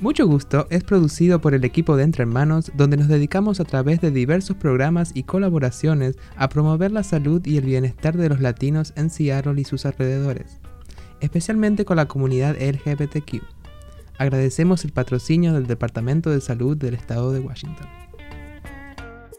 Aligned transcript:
Mucho 0.00 0.26
Gusto 0.26 0.66
es 0.70 0.82
producido 0.82 1.42
por 1.42 1.52
el 1.52 1.62
equipo 1.62 1.94
de 1.94 2.04
Entre 2.04 2.22
Hermanos, 2.22 2.72
donde 2.74 2.96
nos 2.96 3.08
dedicamos 3.08 3.60
a 3.60 3.64
través 3.64 4.00
de 4.00 4.10
diversos 4.10 4.56
programas 4.56 5.10
y 5.12 5.24
colaboraciones 5.24 6.16
a 6.36 6.48
promover 6.48 6.90
la 6.90 7.02
salud 7.02 7.44
y 7.44 7.58
el 7.58 7.66
bienestar 7.66 8.16
de 8.16 8.30
los 8.30 8.40
latinos 8.40 8.94
en 8.96 9.10
Seattle 9.10 9.60
y 9.60 9.64
sus 9.64 9.84
alrededores, 9.84 10.58
especialmente 11.20 11.84
con 11.84 11.98
la 11.98 12.08
comunidad 12.08 12.56
LGBTQ. 12.58 13.42
Agradecemos 14.16 14.86
el 14.86 14.92
patrocinio 14.92 15.52
del 15.52 15.66
Departamento 15.66 16.30
de 16.30 16.40
Salud 16.40 16.78
del 16.78 16.94
Estado 16.94 17.30
de 17.32 17.40
Washington. 17.40 17.86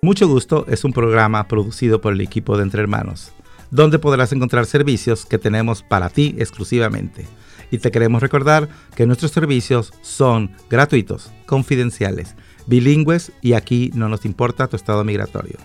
Mucho 0.03 0.27
Gusto 0.27 0.67
es 0.67 0.83
un 0.83 0.93
programa 0.93 1.47
producido 1.47 2.01
por 2.01 2.13
el 2.13 2.21
equipo 2.21 2.55
de 2.55 2.63
Entre 2.63 2.81
Hermanos, 2.81 3.31
donde 3.71 3.97
podrás 3.97 4.31
encontrar 4.31 4.67
servicios 4.67 5.25
que 5.25 5.39
tenemos 5.39 5.81
para 5.81 6.09
ti 6.09 6.35
exclusivamente 6.37 7.25
y 7.71 7.79
te 7.79 7.89
queremos 7.89 8.21
recordar 8.21 8.69
que 8.95 9.07
nuestros 9.07 9.31
servicios 9.31 9.91
son 10.01 10.51
gratuitos, 10.69 11.31
confidenciales, 11.45 12.35
bilingües 12.67 13.31
y 13.41 13.53
aquí 13.53 13.89
no 13.95 14.09
nos 14.09 14.25
importa 14.25 14.67
tu 14.67 14.75
estado 14.75 15.03
migratorio. 15.03 15.57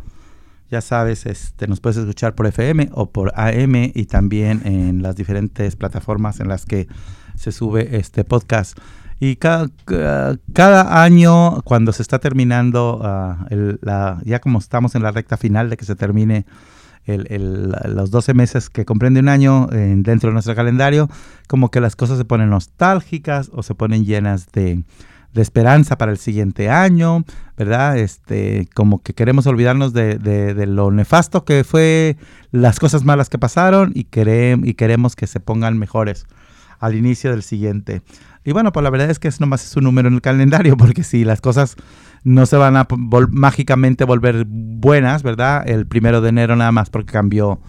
ya 0.72 0.82
sabes, 0.82 1.28
este, 1.28 1.68
nos 1.68 1.80
puedes 1.82 1.98
escuchar 1.98 2.34
por 2.34 2.48
FM 2.48 2.90
o 2.94 3.12
por 3.12 3.32
AM 3.36 3.92
y 3.94 4.06
también 4.06 4.64
en 4.66 5.04
las 5.04 5.16
diferentes 5.16 5.76
plataformas 5.76 6.40
en 6.40 6.48
las 6.48 6.66
que 6.66 6.88
se 7.36 7.52
sube 7.52 7.98
este 7.98 8.24
podcast. 8.24 8.76
Y 9.20 9.36
cada, 9.36 11.04
año, 11.04 11.62
cuando 11.62 11.94
se 11.94 12.02
está 12.02 12.18
terminando, 12.18 13.00
ah, 13.04 13.46
ya 14.26 14.40
como 14.40 14.58
estamos 14.58 14.96
en 14.96 15.04
la 15.04 15.12
recta 15.12 15.38
final 15.38 15.70
de 15.70 15.78
que 15.78 15.86
se 15.86 15.96
termine 15.96 16.48
el, 17.06 17.74
los 17.86 18.12
12 18.12 18.34
meses 18.34 18.70
que 18.70 18.86
comprende 18.86 19.20
un 19.20 19.30
año 19.30 19.68
dentro 19.68 20.30
de 20.30 20.34
nuestro 20.34 20.56
calendario, 20.56 21.10
como 21.48 21.72
que 21.72 21.82
las 21.82 21.96
cosas 21.96 22.18
se 22.18 22.26
ponen 22.26 22.50
nostálgicas 22.50 23.50
o 23.54 23.64
se 23.64 23.76
ponen 23.76 24.06
llenas 24.06 24.52
de, 24.52 24.84
esperanza 25.36 25.98
para 25.98 26.12
el 26.12 26.18
siguiente 26.18 26.70
año, 26.70 27.24
¿verdad? 27.58 27.98
Este, 27.98 28.68
como 28.74 29.02
que 29.02 29.14
queremos 29.14 29.48
olvidarnos 29.48 29.94
de, 29.94 30.66
lo 30.68 30.92
nefasto 30.92 31.46
que 31.46 31.64
fue 31.64 32.18
las 32.52 32.80
cosas 32.80 33.06
malas 33.06 33.30
que 33.30 33.40
pasaron 33.40 33.92
y, 33.96 34.02
y 34.02 34.74
queremos 34.74 35.16
que 35.16 35.28
se 35.28 35.40
pongan 35.40 35.78
mejores 35.78 36.26
al 36.80 36.96
inicio 36.96 37.32
del 37.32 37.44
siguiente. 37.44 38.02
Y 38.44 38.52
bueno, 38.52 38.72
pues 38.72 38.84
la 38.84 38.90
verdad 38.90 39.10
es 39.10 39.20
que 39.20 39.28
es 39.28 39.40
nomás 39.40 39.66
es 39.66 39.76
un 39.76 39.84
número 39.84 40.08
en 40.08 40.16
el 40.16 40.22
calendario, 40.22 40.78
porque 40.78 41.04
si 41.04 41.24
las 41.24 41.42
cosas 41.42 41.76
no 42.24 42.46
se 42.46 42.58
van 42.58 42.78
a 42.78 42.88
mágicamente 43.32 44.04
volver 44.04 44.46
buenas, 44.48 45.24
¿verdad? 45.24 45.68
El 45.68 45.88
primero 45.88 46.22
de 46.22 46.30
enero 46.30 46.56
nada 46.56 46.72
más 46.72 46.90
porque 46.90 47.14
cambió 47.14 47.60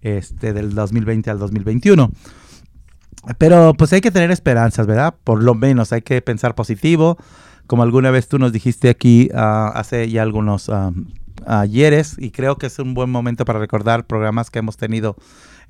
este 0.00 0.52
del 0.52 0.74
2020 0.74 1.30
al 1.30 1.38
2021. 1.38 2.10
Pero 3.38 3.74
pues 3.74 3.92
hay 3.92 4.00
que 4.00 4.10
tener 4.10 4.30
esperanzas, 4.30 4.86
¿verdad? 4.86 5.14
Por 5.22 5.42
lo 5.42 5.54
menos 5.54 5.92
hay 5.92 6.02
que 6.02 6.20
pensar 6.22 6.54
positivo. 6.54 7.16
Como 7.66 7.84
alguna 7.84 8.10
vez 8.10 8.28
tú 8.28 8.38
nos 8.38 8.52
dijiste 8.52 8.88
aquí 8.88 9.30
ah, 9.34 9.70
hace 9.74 10.10
ya 10.10 10.22
algunos 10.22 10.68
uh, 10.68 10.92
ayeres, 11.46 12.16
y 12.18 12.30
creo 12.30 12.56
que 12.56 12.66
es 12.66 12.78
un 12.78 12.94
buen 12.94 13.10
momento 13.10 13.44
para 13.44 13.60
recordar 13.60 14.06
programas 14.06 14.50
que 14.50 14.58
hemos 14.58 14.76
tenido 14.76 15.16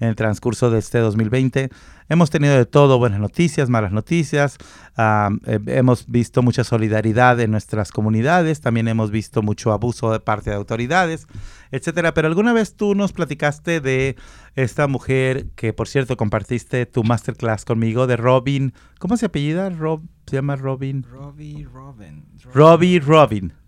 en 0.02 0.08
el 0.08 0.16
transcurso 0.16 0.70
de 0.70 0.80
este 0.80 0.98
2020. 0.98 1.70
Hemos 2.08 2.28
tenido 2.28 2.56
de 2.56 2.66
todo, 2.66 2.98
buenas 2.98 3.20
noticias, 3.20 3.70
malas 3.70 3.92
noticias, 3.92 4.58
eh, 4.98 5.58
hemos 5.66 6.08
visto 6.08 6.42
mucha 6.42 6.64
solidaridad 6.64 7.38
en 7.40 7.52
nuestras 7.52 7.92
comunidades, 7.92 8.60
también 8.60 8.88
hemos 8.88 9.12
visto 9.12 9.42
mucho 9.42 9.72
abuso 9.72 10.12
de 10.12 10.18
parte 10.18 10.50
de 10.50 10.56
autoridades, 10.56 11.28
etcétera. 11.70 12.14
Pero 12.14 12.26
alguna 12.26 12.52
vez 12.52 12.74
tú 12.74 12.96
nos 12.96 13.12
platicaste 13.12 13.80
de 13.80 14.16
esta 14.56 14.88
mujer 14.88 15.46
que, 15.54 15.72
por 15.72 15.86
cierto, 15.86 16.16
compartiste 16.16 16.84
tu 16.84 17.04
masterclass 17.04 17.64
conmigo 17.64 18.08
de 18.08 18.16
Robin, 18.16 18.74
¿cómo 18.98 19.16
se 19.16 19.26
apellida? 19.26 19.70
Rob, 19.70 20.02
se 20.26 20.36
llama 20.36 20.56
Robin. 20.56 21.04
Robbie 21.08 21.64
Robin. 21.72 22.24
Robbie 22.52 22.98
Robin. 22.98 23.61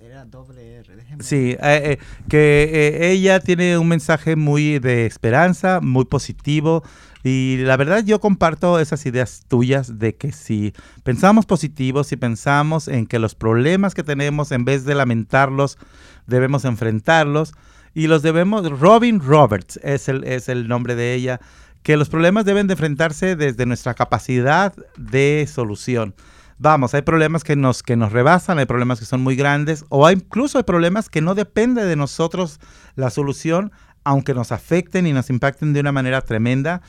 Era 0.00 0.26
doble 0.26 0.80
R. 0.80 1.02
Sí, 1.20 1.52
eh, 1.52 1.58
eh, 1.62 1.98
que 2.28 2.70
eh, 2.70 3.10
ella 3.10 3.40
tiene 3.40 3.78
un 3.78 3.88
mensaje 3.88 4.36
muy 4.36 4.78
de 4.80 5.06
esperanza, 5.06 5.80
muy 5.80 6.04
positivo. 6.04 6.82
Y 7.24 7.56
la 7.60 7.78
verdad 7.78 8.04
yo 8.04 8.20
comparto 8.20 8.78
esas 8.80 9.06
ideas 9.06 9.44
tuyas 9.48 9.98
de 9.98 10.14
que 10.14 10.30
si 10.30 10.74
pensamos 11.04 11.46
positivos, 11.46 12.08
si 12.08 12.16
pensamos 12.16 12.86
en 12.86 13.06
que 13.06 13.18
los 13.18 13.34
problemas 13.34 13.94
que 13.94 14.04
tenemos, 14.04 14.52
en 14.52 14.66
vez 14.66 14.84
de 14.84 14.94
lamentarlos, 14.94 15.78
debemos 16.26 16.66
enfrentarlos. 16.66 17.54
Y 17.94 18.08
los 18.08 18.20
debemos, 18.20 18.68
Robin 18.78 19.20
Roberts 19.20 19.80
es 19.82 20.10
el, 20.10 20.22
es 20.24 20.50
el 20.50 20.68
nombre 20.68 20.96
de 20.96 21.14
ella, 21.14 21.40
que 21.82 21.96
los 21.96 22.10
problemas 22.10 22.44
deben 22.44 22.66
de 22.66 22.74
enfrentarse 22.74 23.36
desde 23.36 23.64
nuestra 23.64 23.94
capacidad 23.94 24.74
de 24.98 25.48
solución 25.50 26.14
vamos, 26.58 26.94
hay 26.94 27.02
problemas 27.02 27.44
que 27.44 27.56
nos, 27.56 27.82
que 27.82 27.96
nos 27.96 28.12
rebasan, 28.12 28.58
hay 28.58 28.66
problemas 28.66 28.98
que 28.98 29.06
son 29.06 29.20
muy 29.20 29.36
grandes, 29.36 29.84
o 29.88 30.06
hay, 30.06 30.16
incluso 30.16 30.58
hay 30.58 30.64
problemas 30.64 31.08
que 31.08 31.20
no 31.20 31.34
depende 31.34 31.84
de 31.84 31.96
nosotros 31.96 32.60
la 32.96 33.10
solución, 33.10 33.72
aunque 34.04 34.34
nos 34.34 34.52
afecten 34.52 35.06
y 35.06 35.12
nos 35.12 35.30
impacten 35.30 35.72
de 35.72 35.80
una 35.80 35.92
manera 35.92 36.20
tremenda. 36.20 36.82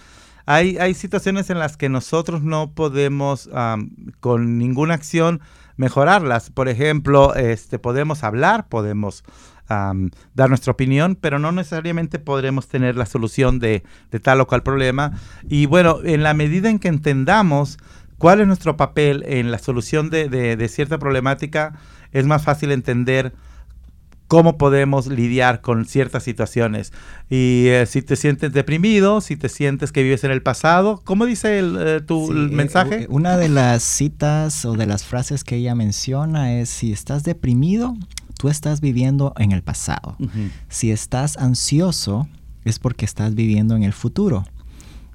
Hay, 0.46 0.78
hay 0.78 0.94
situaciones 0.94 1.50
en 1.50 1.60
las 1.60 1.78
que 1.78 1.90
nosotros 1.90 2.42
no 2.42 2.72
podemos 2.72 3.50
con 4.20 4.58
ninguna 4.58 4.96
acción 4.96 5.42
mejorarlas. 5.76 6.50
Por 6.50 6.70
ejemplo, 6.70 7.36
este, 7.36 7.78
podemos 7.78 8.24
hablar, 8.24 8.68
podemos 8.68 9.24
dar 9.68 10.50
nuestra 10.50 10.72
opinión, 10.72 11.16
pero 11.16 11.38
no 11.38 11.52
necesariamente 11.52 12.18
podremos 12.18 12.68
tener 12.68 12.96
la 12.96 13.06
solución 13.06 13.60
de, 13.60 13.84
de, 14.10 14.20
tal 14.20 14.42
o 14.42 14.48
cual 14.48 14.64
problema. 14.64 15.12
Y 15.48 15.68
bueno, 15.68 16.00
en 16.04 16.24
la 16.24 16.34
medida 16.34 16.72
en 16.72 16.80
que 16.80 16.88
entendamos 16.88 17.78
cuál 18.20 18.42
es 18.42 18.48
nuestro 18.48 18.78
papel 18.78 19.24
en 19.26 19.50
la 19.50 19.58
solución 19.58 20.12
de, 20.12 20.70
cierta 20.70 21.00
problemática, 21.00 21.80
es 22.12 22.26
más 22.26 22.44
fácil 22.44 22.72
entender 22.72 23.34
cómo 24.28 24.60
podemos 24.60 25.08
lidiar 25.08 25.62
con 25.62 25.86
ciertas 25.86 26.24
situaciones. 26.24 26.94
Y 27.30 27.68
eh, 27.70 27.88
si 27.88 28.04
te 28.04 28.16
sientes 28.16 28.54
deprimido, 28.54 29.22
si 29.22 29.38
te 29.38 29.50
sientes 29.50 29.92
que 29.92 30.04
vives 30.04 30.24
en 30.24 30.32
el 30.32 30.44
pasado, 30.44 31.02
¿cómo 31.04 31.26
dice 31.26 31.58
el, 31.58 31.78
eh, 31.80 32.02
tu 32.02 32.32
eh, 32.32 32.36
mensaje? 32.36 33.08
una 33.10 33.38
de 33.38 33.50
las 33.50 33.82
citas 33.82 34.66
o 34.66 34.74
de 34.74 34.86
las 34.86 35.04
frases 35.04 35.44
que 35.44 35.56
ella 35.56 35.74
menciona 35.74 36.60
es, 36.60 36.70
si 36.70 36.92
estás 36.92 37.24
deprimido, 37.24 37.98
tú 38.38 38.50
estás 38.50 38.82
viviendo 38.82 39.34
en 39.38 39.52
el 39.52 39.64
pasado. 39.64 40.16
Si 40.68 40.92
estás 40.92 41.38
ansioso, 41.38 42.28
es 42.66 42.78
porque 42.80 43.06
estás 43.06 43.34
viviendo 43.34 43.76
en 43.76 43.84
el 43.84 43.94
futuro. 43.94 44.46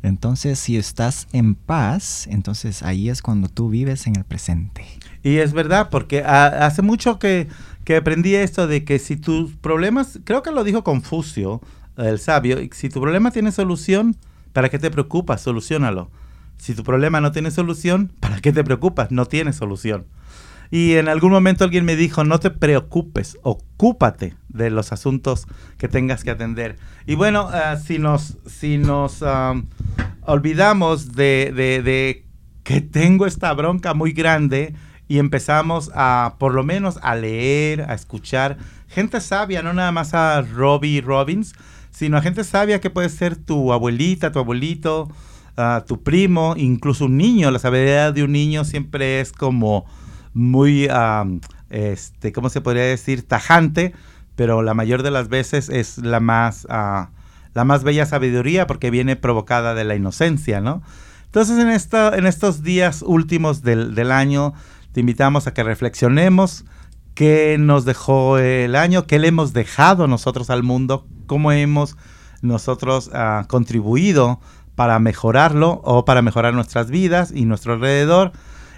Entonces, 0.04 0.58
si 0.58 0.76
estás 0.76 1.28
en 1.32 1.54
paz, 1.54 2.26
entonces 2.30 2.82
ahí 2.82 3.08
es 3.08 3.22
cuando 3.22 3.48
tú 3.48 3.70
vives 3.70 4.06
en 4.06 4.16
el 4.16 4.24
presente. 4.24 4.84
Y 5.22 5.38
es 5.38 5.54
verdad, 5.54 5.88
porque 5.88 6.22
hace 6.22 6.82
mucho 6.82 7.18
que, 7.18 7.48
aprendí 7.96 8.34
esto 8.34 8.66
de 8.66 8.84
que 8.84 8.98
si 8.98 9.16
tus 9.16 9.56
problemas, 9.56 10.20
creo 10.24 10.42
que 10.42 10.50
lo 10.50 10.62
dijo 10.62 10.84
Confucio, 10.84 11.62
el 11.96 12.18
sabio, 12.18 12.58
si 12.72 12.90
tu 12.90 13.00
problema 13.00 13.30
tiene 13.30 13.50
solución, 13.50 14.14
¿para 14.52 14.68
qué 14.68 14.78
te 14.78 14.90
preocupas? 14.90 15.40
Solucionalo. 15.40 16.10
Si 16.58 16.74
tu 16.74 16.84
problema 16.84 17.22
no 17.22 17.32
tiene 17.32 17.50
solución, 17.50 18.12
¿para 18.20 18.42
qué 18.42 18.52
te 18.52 18.62
preocupas? 18.62 19.10
No 19.10 19.24
tiene 19.24 19.54
solución. 19.54 20.04
Y 20.70 20.94
en 20.94 21.08
algún 21.08 21.30
momento 21.30 21.64
alguien 21.64 21.84
me 21.84 21.96
dijo, 21.96 22.24
no 22.24 22.40
te 22.40 22.50
preocupes, 22.50 23.38
ocúpate 23.42 24.34
de 24.48 24.70
los 24.70 24.92
asuntos 24.92 25.46
que 25.78 25.88
tengas 25.88 26.24
que 26.24 26.30
atender. 26.30 26.76
Y 27.06 27.14
bueno, 27.14 27.48
ah, 27.52 27.76
si 27.76 27.98
nos, 27.98 28.36
si 28.46 28.76
nos 28.76 29.22
olvidamos 30.24 31.12
de, 31.12 31.52
de, 31.54 32.26
que 32.62 32.80
tengo 32.80 33.26
esta 33.26 33.52
bronca 33.52 33.94
muy 33.94 34.12
grande 34.12 34.74
y 35.08 35.18
empezamos 35.18 35.90
a, 35.94 36.36
por 36.38 36.54
lo 36.54 36.64
menos, 36.64 36.98
a 37.02 37.14
leer, 37.14 37.82
a 37.82 37.94
escuchar 37.94 38.58
gente 38.94 39.20
sabia, 39.20 39.60
no 39.60 39.72
nada 39.72 39.90
más 39.90 40.14
a 40.14 40.40
Robbie 40.42 41.00
Robbins, 41.00 41.54
sino 41.90 42.16
a 42.16 42.22
gente 42.22 42.44
sabia 42.44 42.80
que 42.80 42.90
puede 42.90 43.08
ser 43.08 43.36
tu 43.36 43.72
abuelita, 43.72 44.30
tu 44.30 44.38
abuelito, 44.38 45.10
uh, 45.58 45.84
tu 45.84 46.02
primo, 46.02 46.54
incluso 46.56 47.06
un 47.06 47.16
niño. 47.16 47.50
La 47.50 47.58
sabiduría 47.58 48.12
de 48.12 48.22
un 48.22 48.32
niño 48.32 48.64
siempre 48.64 49.20
es 49.20 49.32
como 49.32 49.84
muy, 50.32 50.88
este, 51.70 52.32
¿cómo 52.32 52.50
se 52.50 52.60
podría 52.60 52.84
decir? 52.84 53.26
Tajante, 53.26 53.92
pero 54.36 54.62
la 54.62 54.74
mayor 54.74 55.02
de 55.02 55.10
las 55.10 55.28
veces 55.28 55.68
es 55.68 55.98
la 55.98 56.20
más, 56.20 56.66
ah, 56.70 57.10
la 57.54 57.64
más 57.64 57.84
bella 57.84 58.06
sabiduría 58.06 58.66
porque 58.66 58.90
viene 58.90 59.16
provocada 59.16 59.74
de 59.74 59.84
la 59.84 59.94
inocencia, 59.94 60.60
¿no? 60.60 60.82
Entonces 61.26 61.58
en, 61.58 61.70
esta, 61.70 62.16
en 62.16 62.26
estos 62.26 62.62
días 62.62 63.02
últimos 63.06 63.62
del, 63.62 63.94
del 63.94 64.12
año 64.12 64.54
te 64.92 65.00
invitamos 65.00 65.46
a 65.46 65.54
que 65.54 65.64
reflexionemos 65.64 66.64
qué 67.14 67.56
nos 67.58 67.84
dejó 67.84 68.38
el 68.38 68.76
año, 68.76 69.06
qué 69.06 69.18
le 69.18 69.28
hemos 69.28 69.52
dejado 69.52 70.06
nosotros 70.06 70.50
al 70.50 70.62
mundo, 70.62 71.06
cómo 71.26 71.52
hemos 71.52 71.96
nosotros 72.42 73.08
uh, 73.08 73.46
contribuido 73.46 74.40
para 74.74 74.98
mejorarlo 74.98 75.80
o 75.84 76.04
para 76.04 76.22
mejorar 76.22 76.54
nuestras 76.54 76.90
vidas 76.90 77.32
y 77.34 77.44
nuestro 77.44 77.74
alrededor. 77.74 78.32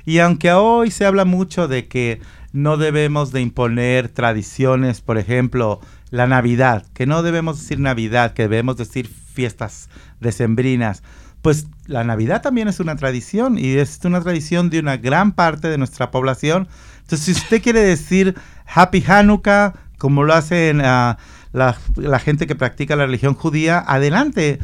Y 0.04 0.20
aunque 0.20 0.52
hoy 0.52 0.90
se 0.90 1.04
habla 1.04 1.24
mucho 1.24 1.68
de 1.68 1.88
que 1.88 2.20
no 2.56 2.78
debemos 2.78 3.32
de 3.32 3.42
imponer 3.42 4.08
tradiciones, 4.08 5.02
por 5.02 5.18
ejemplo, 5.18 5.80
la 6.10 6.26
Navidad, 6.26 6.86
que 6.94 7.06
no 7.06 7.22
debemos 7.22 7.60
decir 7.60 7.78
Navidad, 7.78 8.32
que 8.32 8.42
debemos 8.42 8.76
decir 8.78 9.08
fiestas 9.08 9.90
decembrinas, 10.20 11.02
pues 11.42 11.66
la 11.86 12.02
Navidad 12.02 12.40
también 12.40 12.66
es 12.68 12.80
una 12.80 12.96
tradición 12.96 13.58
y 13.58 13.74
es 13.74 14.00
una 14.04 14.22
tradición 14.22 14.70
de 14.70 14.80
una 14.80 14.96
gran 14.96 15.32
parte 15.32 15.68
de 15.68 15.76
nuestra 15.76 16.10
población. 16.10 16.66
Entonces, 17.02 17.26
si 17.26 17.32
usted 17.32 17.62
quiere 17.62 17.80
decir 17.80 18.34
Happy 18.66 19.04
Hanukkah, 19.06 19.74
como 19.98 20.24
lo 20.24 20.32
hacen 20.32 20.80
uh, 20.80 21.14
la, 21.52 21.76
la, 21.96 22.18
gente 22.18 22.46
que 22.46 22.56
practica 22.56 22.96
la 22.96 23.06
religión 23.06 23.34
judía, 23.34 23.84
adelante. 23.86 24.58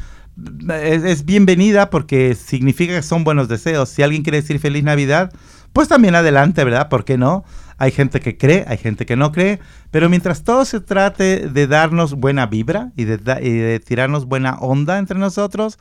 Es, 0.70 1.26
bienvenida 1.26 1.90
porque 1.90 2.34
significa 2.34 2.94
que 2.94 3.02
son 3.02 3.22
buenos 3.22 3.48
deseos. 3.48 3.90
Si 3.90 4.02
alguien 4.02 4.22
quiere 4.22 4.40
decir 4.40 4.58
feliz 4.58 4.82
Navidad, 4.82 5.30
pues 5.72 5.88
también 5.88 6.14
adelante, 6.14 6.64
¿verdad? 6.64 6.88
¿Por 6.88 7.04
qué 7.04 7.18
no? 7.18 7.44
Hay 7.82 7.90
gente 7.90 8.20
que 8.20 8.38
cree, 8.38 8.64
hay 8.68 8.78
gente 8.78 9.06
que 9.06 9.16
no 9.16 9.32
cree, 9.32 9.58
pero 9.90 10.08
mientras 10.08 10.44
todo 10.44 10.64
se 10.64 10.78
trate 10.78 11.48
de 11.48 11.66
darnos 11.66 12.14
buena 12.14 12.46
vibra 12.46 12.92
y 12.96 13.06
de, 13.06 13.80
tirarnos 13.84 14.26
buena 14.26 14.54
onda 14.60 14.98
entre 14.98 15.18
nosotros, 15.18 15.80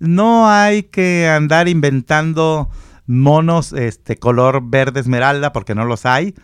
no 0.00 0.50
hay 0.50 0.82
que 0.82 1.28
andar 1.28 1.68
inventando 1.68 2.68
monos 3.06 3.72
este 3.72 4.16
color 4.16 4.60
verde 4.64 4.98
esmeralda 4.98 5.52
porque 5.52 5.76
no 5.76 5.84
los 5.84 6.04
hay 6.04 6.34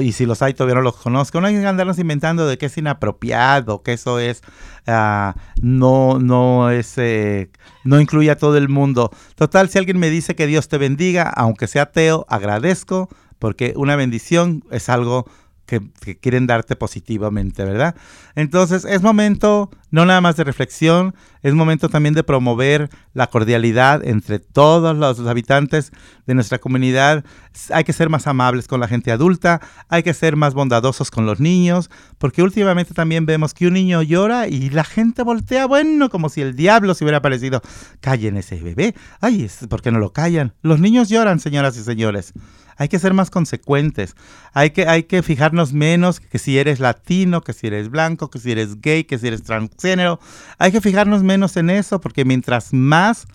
y 0.00 0.12
si 0.12 0.24
los 0.24 0.40
hay 0.42 0.54
todavía 0.54 0.76
no 0.76 0.82
los 0.82 0.96
conozco. 0.96 1.40
No 1.40 1.48
hay 1.48 1.54
que 1.54 1.66
andarnos 1.66 1.98
inventando 1.98 2.46
de 2.46 2.56
que 2.56 2.66
es 2.66 2.78
inapropiado, 2.78 3.82
que 3.82 3.94
eso 3.94 4.18
es, 4.18 4.42
uh, 4.86 5.32
no, 5.60 6.18
no 6.18 6.70
es, 6.70 6.96
eh, 6.98 7.50
no 7.84 8.00
incluye 8.00 8.30
a 8.30 8.38
todo 8.38 8.56
el 8.56 8.68
mundo. 8.68 9.10
Total, 9.34 9.68
si 9.68 9.78
alguien 9.78 9.98
me 9.98 10.08
dice 10.08 10.34
que 10.34 10.46
Dios 10.46 10.68
te 10.68 10.78
bendiga, 10.78 11.24
aunque 11.28 11.66
sea 11.66 11.82
ateo, 11.82 12.24
agradezco, 12.28 13.08
porque 13.38 13.74
una 13.76 13.96
bendición 13.96 14.64
es 14.70 14.88
algo 14.88 15.26
que, 15.66 15.80
que, 16.00 16.16
quieren 16.16 16.46
darte 16.46 16.76
positivamente, 16.76 17.64
¿verdad? 17.64 17.96
Entonces 18.36 18.84
es 18.84 19.02
momento 19.02 19.70
no 19.90 20.04
nada 20.04 20.20
más 20.20 20.36
de 20.36 20.44
reflexión, 20.44 21.14
es 21.42 21.54
momento 21.54 21.88
también 21.88 22.14
de 22.14 22.22
promover 22.22 22.90
la 23.14 23.28
cordialidad 23.28 24.06
entre 24.06 24.38
todos 24.40 24.94
los 24.94 25.20
habitantes 25.26 25.90
de 26.26 26.34
nuestra 26.34 26.58
comunidad. 26.58 27.24
Hay 27.72 27.84
que 27.84 27.94
ser 27.94 28.10
más 28.10 28.26
amables 28.26 28.68
con 28.68 28.78
la 28.78 28.88
gente 28.88 29.10
adulta, 29.10 29.62
hay 29.88 30.02
que 30.02 30.12
ser 30.12 30.36
más 30.36 30.52
bondadosos 30.52 31.10
con 31.10 31.24
los 31.24 31.40
niños, 31.40 31.88
porque 32.18 32.42
últimamente 32.42 32.92
también 32.92 33.24
vemos 33.24 33.54
que 33.54 33.68
un 33.68 33.72
niño 33.72 34.02
llora 34.02 34.48
y 34.48 34.68
la 34.68 34.84
gente 34.84 35.22
voltea, 35.22 35.66
bueno, 35.66 36.10
como 36.10 36.28
si 36.28 36.42
el 36.42 36.54
diablo 36.54 36.94
se 36.94 37.04
hubiera 37.04 37.18
aparecido. 37.18 37.62
Callen 38.00 38.36
ese 38.36 38.60
bebé. 38.60 38.94
Ay, 39.20 39.48
¿por 39.70 39.80
qué 39.80 39.90
no 39.90 39.98
lo 39.98 40.12
callan? 40.12 40.52
Los 40.60 40.78
niños 40.78 41.08
lloran, 41.08 41.40
señoras 41.40 41.76
y 41.78 41.82
señores. 41.82 42.34
Hay 42.76 42.88
que 42.88 42.98
ser 42.98 43.14
más 43.14 43.30
consecuentes. 43.30 44.14
Hay 44.52 44.70
que, 44.70 44.86
hay 44.86 45.04
que 45.04 45.22
fijarnos 45.22 45.72
menos 45.72 46.20
que 46.20 46.38
si 46.38 46.58
eres 46.58 46.78
latino, 46.78 47.40
que 47.40 47.54
si 47.54 47.68
eres 47.68 47.88
blanco, 47.88 48.25
que 48.30 48.38
si 48.38 48.52
eres 48.52 48.80
gay, 48.80 49.04
que 49.04 49.18
si 49.18 49.28
eres 49.28 49.42
transgénero. 49.42 50.20
Hay 50.58 50.72
que 50.72 50.80
fijarnos 50.80 51.22
menos 51.22 51.56
en 51.56 51.70
eso 51.70 52.00
porque 52.00 52.24
mientras 52.24 52.72
más 52.72 53.26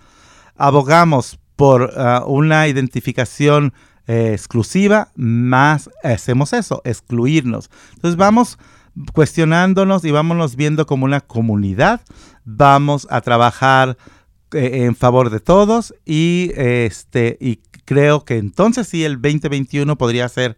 abogamos 0.55 1.39
por 1.55 1.93
uh, 1.95 2.25
una 2.25 2.67
identificación 2.67 3.73
eh, 4.07 4.31
exclusiva, 4.33 5.09
más 5.15 5.89
hacemos 6.03 6.53
eso, 6.53 6.81
excluirnos. 6.83 7.69
Entonces 7.93 8.17
vamos 8.17 8.57
cuestionándonos 9.13 10.03
y 10.05 10.11
vámonos 10.11 10.55
viendo 10.55 10.85
como 10.85 11.05
una 11.05 11.21
comunidad. 11.21 12.01
Vamos 12.43 13.07
a 13.09 13.21
trabajar 13.21 13.97
eh, 14.53 14.85
en 14.85 14.95
favor 14.95 15.29
de 15.29 15.39
todos 15.39 15.93
y, 16.05 16.51
este, 16.55 17.37
y 17.39 17.61
creo 17.85 18.25
que 18.25 18.37
entonces 18.37 18.87
sí 18.87 19.03
el 19.03 19.21
2021 19.21 19.97
podría 19.97 20.27
ser 20.29 20.57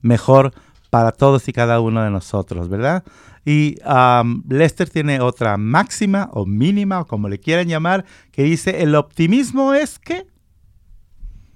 mejor 0.00 0.52
para 0.92 1.10
todos 1.10 1.48
y 1.48 1.54
cada 1.54 1.80
uno 1.80 2.02
de 2.02 2.10
nosotros, 2.10 2.68
¿verdad? 2.68 3.02
Y 3.46 3.76
um, 3.86 4.42
Lester 4.46 4.90
tiene 4.90 5.22
otra 5.22 5.56
máxima 5.56 6.28
o 6.34 6.44
mínima 6.44 7.00
o 7.00 7.06
como 7.06 7.30
le 7.30 7.40
quieran 7.40 7.66
llamar, 7.66 8.04
que 8.30 8.42
dice, 8.42 8.82
el 8.82 8.94
optimismo 8.94 9.72
es 9.72 9.98
que... 9.98 10.26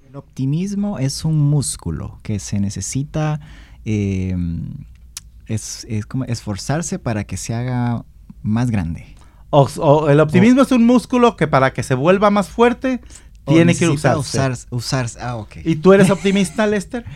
El 0.08 0.16
optimismo 0.16 0.98
es 0.98 1.22
un 1.26 1.38
músculo 1.38 2.18
que 2.22 2.38
se 2.38 2.60
necesita 2.60 3.40
eh, 3.84 4.34
es, 5.44 5.86
es 5.90 6.06
como 6.06 6.24
esforzarse 6.24 6.98
para 6.98 7.24
que 7.24 7.36
se 7.36 7.52
haga 7.52 8.06
más 8.40 8.70
grande. 8.70 9.04
O, 9.50 9.68
o 9.80 10.08
el 10.08 10.20
optimismo 10.20 10.62
o, 10.62 10.64
es 10.64 10.72
un 10.72 10.86
músculo 10.86 11.36
que 11.36 11.46
para 11.46 11.74
que 11.74 11.82
se 11.82 11.94
vuelva 11.94 12.30
más 12.30 12.48
fuerte 12.48 13.02
tiene 13.46 13.74
que 13.74 13.86
usarse. 13.86 14.18
Usar, 14.18 14.56
usarse. 14.70 15.18
Ah, 15.20 15.36
ok. 15.36 15.56
¿Y 15.62 15.76
tú 15.76 15.92
eres 15.92 16.08
optimista, 16.08 16.66
Lester? 16.66 17.04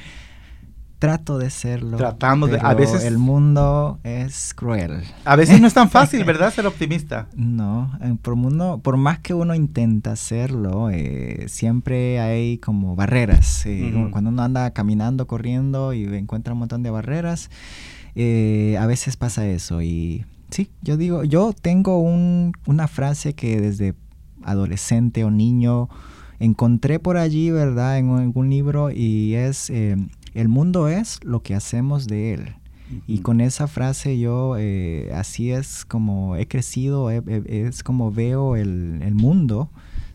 Trato 1.00 1.38
de 1.38 1.48
serlo. 1.48 1.96
Tratamos 1.96 2.50
de. 2.50 2.58
A 2.60 2.74
veces. 2.74 3.04
El 3.04 3.16
mundo 3.16 3.98
es 4.04 4.52
cruel. 4.52 5.02
A 5.24 5.34
veces 5.34 5.58
no 5.58 5.66
es 5.66 5.72
tan 5.72 5.88
fácil, 5.98 6.24
¿verdad? 6.24 6.52
Ser 6.52 6.66
optimista. 6.66 7.26
No. 7.34 7.98
Por, 8.20 8.36
mundo, 8.36 8.80
por 8.82 8.98
más 8.98 9.18
que 9.18 9.32
uno 9.32 9.54
intenta 9.54 10.12
hacerlo, 10.12 10.90
eh, 10.90 11.46
siempre 11.48 12.20
hay 12.20 12.58
como 12.58 12.96
barreras. 12.96 13.64
Eh, 13.64 13.90
uh 13.94 13.96
-huh. 13.96 14.10
Cuando 14.10 14.28
uno 14.28 14.42
anda 14.42 14.70
caminando, 14.72 15.26
corriendo 15.26 15.94
y 15.94 16.04
encuentra 16.04 16.52
un 16.52 16.58
montón 16.58 16.82
de 16.82 16.90
barreras, 16.90 17.48
eh, 18.14 18.76
a 18.78 18.84
veces 18.84 19.16
pasa 19.16 19.46
eso. 19.46 19.80
Y 19.80 20.26
sí, 20.50 20.70
yo 20.82 20.98
digo, 20.98 21.24
yo 21.24 21.54
tengo 21.54 21.98
un, 21.98 22.52
una 22.66 22.88
frase 22.88 23.32
que 23.32 23.58
desde 23.58 23.94
adolescente 24.42 25.24
o 25.24 25.30
niño 25.30 25.88
encontré 26.40 26.98
por 26.98 27.16
allí, 27.18 27.50
¿verdad? 27.50 27.98
En 27.98 28.10
algún 28.10 28.50
libro 28.50 28.90
y 28.90 29.34
es, 29.34 29.70
eh, 29.70 29.96
el 30.34 30.48
mundo 30.48 30.88
es 30.88 31.20
lo 31.24 31.42
que 31.42 31.54
hacemos 31.54 32.06
de 32.06 32.34
él. 32.34 32.40
Uh 32.40 32.94
-huh. 32.94 33.02
Y 33.06 33.18
con 33.20 33.40
esa 33.40 33.66
frase 33.66 34.18
yo, 34.18 34.56
eh, 34.58 35.10
así 35.14 35.50
es 35.50 35.84
como 35.84 36.36
he 36.36 36.46
crecido, 36.46 37.10
es 37.10 37.82
como 37.82 38.10
veo 38.10 38.56
el, 38.56 39.00
el, 39.02 39.14
mundo. 39.14 39.70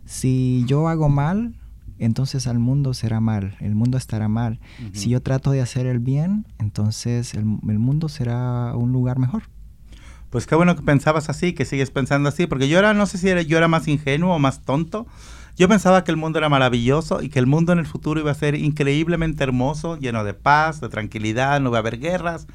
Si 0.06 0.64
yo 0.68 0.88
hago 0.88 1.10
mal, 1.10 1.56
entonces 2.00 2.48
al 2.48 2.60
mundo 2.60 2.94
será 2.94 3.20
mal, 3.20 3.56
el 3.60 3.76
mundo 3.76 3.98
estará 3.98 4.28
mal. 4.28 4.60
Uh 4.80 4.86
-huh. 4.86 4.96
Si 4.96 5.10
yo 5.10 5.22
trato 5.22 5.52
de 5.52 5.62
hacer 5.62 5.86
el 5.86 6.00
bien, 6.00 6.46
entonces 6.60 7.34
el, 7.34 7.46
el 7.68 7.80
mundo 7.80 8.10
será 8.10 8.76
un 8.76 8.92
lugar 8.92 9.20
mejor. 9.20 9.44
Pues 10.30 10.48
qué 10.48 10.56
bueno 10.56 10.76
que 10.76 10.82
pensabas 10.82 11.30
así, 11.30 11.54
que 11.54 11.64
sigues 11.64 11.92
pensando 11.92 12.28
así, 12.28 12.46
porque 12.46 12.68
yo 12.68 12.78
era, 12.78 12.94
no 12.94 13.06
sé 13.06 13.18
si 13.18 13.30
era, 13.30 13.42
yo 13.42 13.58
era 13.58 13.70
más 13.70 13.88
ingenuo 13.88 14.36
o 14.36 14.40
más 14.40 14.64
tonto, 14.64 15.08
yo 15.56 15.68
pensaba 15.70 16.04
que 16.04 16.12
el 16.12 16.18
mundo 16.18 16.40
era 16.40 16.50
maravilloso 16.50 17.22
y 17.22 17.30
que 17.30 17.40
el 17.40 17.48
mundo 17.48 17.72
en 17.72 17.80
el 17.80 17.86
futuro 17.86 18.20
iba 18.20 18.32
a 18.32 18.36
ser 18.36 18.56
increíblemente 18.56 19.44
hermoso, 19.44 19.98
lleno 19.98 20.24
de 20.24 20.34
paz, 20.34 20.82
de 20.82 20.90
tranquilidad, 20.90 21.60
no 21.62 21.70
iba 21.70 21.78
a 21.78 21.80
haber 21.80 22.00
guerras, 22.00 22.48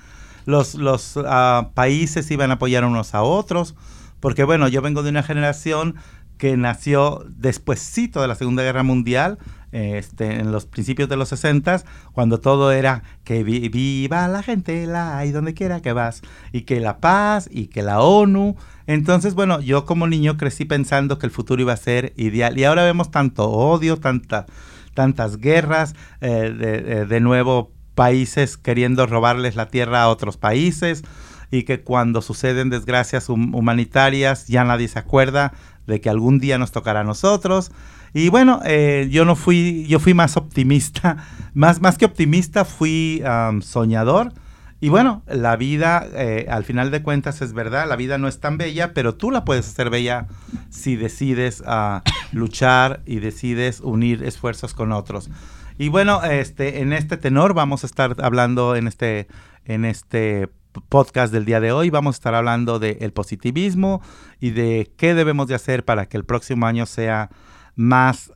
los, 0.46 0.74
los 0.74 1.16
uh, 1.16 1.72
países 1.74 2.30
iban 2.30 2.50
a 2.50 2.54
apoyar 2.54 2.84
unos 2.84 3.14
a 3.14 3.22
otros, 3.22 3.74
porque 4.20 4.44
bueno, 4.44 4.68
yo 4.68 4.82
vengo 4.82 5.02
de 5.02 5.10
una 5.10 5.22
generación 5.22 5.96
que 6.36 6.56
nació 6.56 7.24
despuesito 7.28 8.22
de 8.22 8.28
la 8.28 8.34
Segunda 8.34 8.62
Guerra 8.62 8.82
Mundial, 8.82 9.38
este, 9.72 10.40
en 10.40 10.52
los 10.52 10.66
principios 10.66 11.08
de 11.08 11.16
los 11.16 11.28
60, 11.28 11.82
cuando 12.12 12.40
todo 12.40 12.72
era 12.72 13.02
que 13.24 13.44
vi 13.44 13.68
viva 13.68 14.26
la 14.28 14.42
gente, 14.42 14.86
la 14.86 15.24
y 15.24 15.30
donde 15.30 15.54
quiera 15.54 15.80
que 15.80 15.92
vas, 15.92 16.22
y 16.52 16.62
que 16.62 16.80
la 16.80 16.98
paz, 16.98 17.48
y 17.50 17.66
que 17.66 17.82
la 17.82 18.00
ONU, 18.00 18.56
entonces, 18.90 19.34
bueno, 19.34 19.60
yo 19.60 19.84
como 19.84 20.08
niño 20.08 20.36
crecí 20.36 20.64
pensando 20.64 21.16
que 21.16 21.26
el 21.26 21.30
futuro 21.30 21.62
iba 21.62 21.72
a 21.72 21.76
ser 21.76 22.12
ideal 22.16 22.58
y 22.58 22.64
ahora 22.64 22.82
vemos 22.82 23.12
tanto 23.12 23.48
odio, 23.48 23.98
tanta, 23.98 24.46
tantas 24.94 25.36
guerras, 25.36 25.94
eh, 26.20 26.52
de, 26.52 27.06
de, 27.06 27.20
nuevo 27.20 27.70
países 27.94 28.56
queriendo 28.56 29.06
robarles 29.06 29.54
la 29.54 29.66
tierra 29.66 30.02
a 30.02 30.08
otros 30.08 30.38
países 30.38 31.04
y 31.52 31.62
que 31.62 31.82
cuando 31.82 32.20
suceden 32.20 32.68
desgracias 32.68 33.28
humanitarias 33.28 34.48
ya 34.48 34.64
nadie 34.64 34.88
se 34.88 34.98
acuerda 34.98 35.52
de 35.86 36.00
que 36.00 36.10
algún 36.10 36.40
día 36.40 36.58
nos 36.58 36.72
tocará 36.72 37.00
a 37.00 37.04
nosotros. 37.04 37.70
Y 38.12 38.28
bueno, 38.28 38.60
eh, 38.64 39.08
yo 39.10 39.24
no 39.24 39.36
fui, 39.36 39.86
yo 39.86 40.00
fui 40.00 40.14
más 40.14 40.36
optimista, 40.36 41.16
más, 41.54 41.80
más 41.80 41.98
que 41.98 42.04
optimista, 42.04 42.64
fui 42.64 43.22
um, 43.24 43.60
soñador 43.62 44.32
y 44.82 44.88
bueno, 44.88 45.22
la 45.26 45.56
vida, 45.56 46.08
eh, 46.14 46.46
al 46.48 46.64
final 46.64 46.90
de 46.90 47.02
cuentas, 47.02 47.42
es 47.42 47.52
verdad, 47.52 47.86
la 47.86 47.96
vida 47.96 48.16
no 48.16 48.28
es 48.28 48.40
tan 48.40 48.56
bella, 48.56 48.94
pero 48.94 49.14
tú 49.14 49.30
la 49.30 49.44
puedes 49.44 49.68
hacer 49.68 49.90
bella 49.90 50.26
si 50.70 50.96
decides 50.96 51.62
uh, 51.66 52.00
luchar 52.32 53.02
y 53.04 53.18
decides 53.18 53.80
unir 53.80 54.24
esfuerzos 54.24 54.72
con 54.72 54.92
otros. 54.92 55.28
Y 55.76 55.88
bueno, 55.88 56.22
este, 56.24 56.80
en 56.80 56.94
este 56.94 57.18
tenor 57.18 57.52
vamos 57.52 57.84
a 57.84 57.86
estar 57.86 58.16
hablando 58.22 58.74
en 58.74 58.86
este, 58.86 59.28
en 59.66 59.84
este 59.84 60.48
podcast 60.88 61.30
del 61.30 61.44
día 61.44 61.60
de 61.60 61.72
hoy. 61.72 61.90
Vamos 61.90 62.16
a 62.16 62.18
estar 62.18 62.34
hablando 62.34 62.78
del 62.78 63.12
positivismo 63.12 64.00
y 64.40 64.50
de 64.50 64.90
qué 64.96 65.14
debemos 65.14 65.46
de 65.48 65.56
hacer 65.56 65.84
para 65.84 66.06
que 66.06 66.16
el 66.16 66.24
próximo 66.24 66.66
año 66.66 66.86
sea 66.86 67.28
más, 67.76 68.32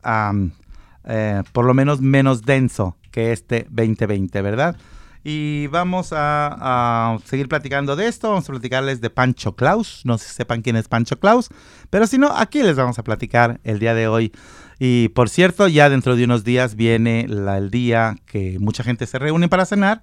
eh, 1.04 1.42
por 1.52 1.64
lo 1.64 1.74
menos 1.74 2.00
menos 2.00 2.42
denso 2.42 2.96
que 3.10 3.32
este 3.32 3.66
2020, 3.70 4.42
¿verdad? 4.42 4.76
Y 5.26 5.68
vamos 5.68 6.10
a, 6.12 7.18
seguir 7.24 7.48
platicando 7.48 7.96
de 7.96 8.08
esto. 8.08 8.28
Vamos 8.28 8.48
a 8.48 8.52
platicarles 8.52 9.00
de 9.00 9.08
Pancho 9.08 9.56
Claus. 9.56 10.02
No 10.04 10.18
sé 10.18 10.28
si 10.28 10.34
sepan 10.34 10.60
quién 10.60 10.76
es 10.76 10.86
Pancho 10.86 11.18
Claus. 11.18 11.48
Pero 11.88 12.06
si 12.06 12.18
no, 12.18 12.36
aquí 12.36 12.62
les 12.62 12.76
vamos 12.76 12.98
a 12.98 13.04
platicar 13.04 13.58
el 13.64 13.78
día 13.78 13.94
de 13.94 14.06
hoy. 14.06 14.32
Y 14.78 15.08
por 15.08 15.30
cierto, 15.30 15.66
ya 15.66 15.88
dentro 15.88 16.14
de 16.14 16.24
unos 16.24 16.44
días 16.44 16.74
viene 16.74 17.22
el 17.22 17.70
día 17.70 18.16
que 18.26 18.58
mucha 18.60 18.84
gente 18.84 19.06
se 19.06 19.18
reúne 19.18 19.48
para 19.48 19.64
cenar. 19.64 20.02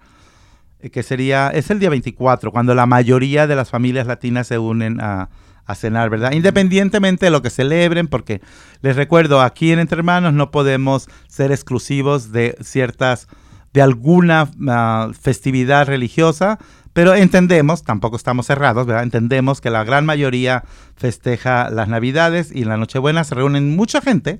Eh, 0.80 0.90
que 0.90 1.04
sería, 1.04 1.50
es 1.50 1.70
el 1.70 1.80
día 1.80 1.92
24, 1.92 2.52
cuando 2.52 2.74
la 2.74 2.88
mayoría 2.88 3.46
de 3.46 3.56
las 3.56 3.70
familias 3.70 4.08
latinas 4.08 4.48
se 4.48 4.58
unen 4.58 5.00
a, 5.02 5.30
a 5.66 5.76
cenar, 5.76 6.10
¿verdad? 6.10 6.32
Independientemente 6.34 7.26
de 7.26 7.32
lo 7.32 7.42
que 7.42 7.50
celebren, 7.50 8.08
porque 8.08 8.42
les 8.82 8.96
recuerdo, 8.96 9.42
aquí 9.42 9.72
en 9.72 9.80
Entre 9.80 9.98
Hermanos 9.98 10.34
no 10.34 10.52
podemos 10.52 11.08
ser 11.28 11.52
exclusivos 11.52 12.32
de 12.32 12.58
ciertas 12.62 13.28
de 13.74 13.82
alguna 13.82 14.50
ah, 14.68 15.10
festividad 15.20 15.88
religiosa, 15.88 16.60
pero 16.94 17.16
entendemos, 17.16 17.84
tampoco 17.84 18.18
estamos 18.18 18.48
cerrados, 18.48 18.86
¿verdad? 18.86 19.04
Entendemos 19.04 19.62
que 19.62 19.70
la 19.70 19.84
gran 19.84 20.06
mayoría 20.06 20.66
festeja 20.96 21.70
las 21.70 21.88
Navidades 21.88 22.52
y 22.54 22.64
en 22.64 22.70
la 22.70 22.78
Nochebuena 22.78 23.24
se 23.24 23.36
reúnen 23.36 23.76
mucha 23.76 24.02
gente, 24.02 24.40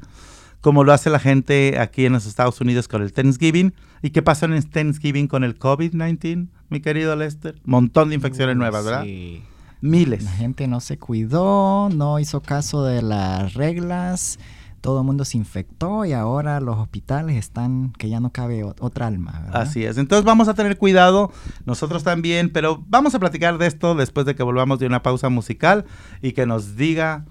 como 0.60 0.84
lo 0.84 0.92
hace 0.92 1.10
la 1.10 1.20
gente 1.20 1.80
aquí 1.80 2.06
en 2.06 2.14
los 2.14 2.26
Estados 2.26 2.60
Unidos 2.60 2.88
con 2.88 3.02
el 3.02 3.14
Thanksgiving. 3.14 3.74
¿Y 4.02 4.10
qué 4.10 4.22
pasó 4.22 4.46
en 4.46 4.54
el 4.54 4.70
Thanksgiving 4.70 5.28
con 5.28 5.44
el 5.44 5.58
COVID-19, 5.58 6.48
mi 6.70 6.82
querido 6.82 7.16
Lester? 7.16 7.56
Montón 7.64 8.10
de 8.10 8.16
infecciones 8.16 8.58
nuevas, 8.58 8.84
¿verdad? 8.84 9.04
Sí. 9.04 9.44
Miles. 9.82 10.24
La 10.24 10.32
gente 10.32 10.68
no 10.68 10.80
se 10.80 10.98
cuidó, 10.98 11.90
no 11.90 12.20
hizo 12.20 12.42
caso 12.42 12.84
de 12.84 13.02
las 13.02 13.54
reglas 13.54 14.40
todo 14.82 15.00
el 15.00 15.06
mundo 15.06 15.24
se 15.26 15.38
infectó 15.38 16.06
y 16.06 16.14
ahora 16.14 16.60
los 16.60 16.78
hospitales 16.78 17.38
están 17.38 17.94
que 17.94 18.10
ya 18.10 18.20
no 18.20 18.32
cabe 18.32 18.64
otra 18.64 19.08
alma. 19.08 19.46
Así 19.54 19.86
es. 19.86 19.98
Entonces 19.98 20.26
vamos 20.26 20.48
a 20.48 20.56
tener 20.56 20.78
cuidado, 20.78 21.32
nosotros 21.66 22.04
también, 22.04 22.50
pero 22.52 22.84
vamos 22.88 23.16
a 23.16 23.20
platicar 23.20 23.58
de 23.60 23.68
esto 23.68 23.96
después 23.96 24.26
de 24.26 24.36
que 24.36 24.44
volvamos 24.44 24.80
de 24.80 24.88
una 24.88 25.04
pausa 25.04 25.30
musical 25.30 25.86
y 26.22 26.34
que 26.34 26.46
nos 26.46 26.76
diga 26.76 27.26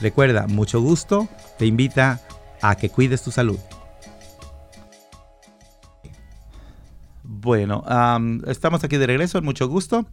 Recuerda, 0.00 0.46
mucho 0.46 0.80
gusto 0.80 1.28
te 1.58 1.66
invita 1.66 2.20
a 2.62 2.76
que 2.76 2.88
cuides 2.88 3.22
tu 3.22 3.30
salud. 3.30 3.58
Bueno, 7.22 7.84
estamos 8.46 8.82
aquí 8.84 8.96
de 8.96 9.06
regreso, 9.06 9.42
mucho 9.42 9.68
gusto. 9.68 10.06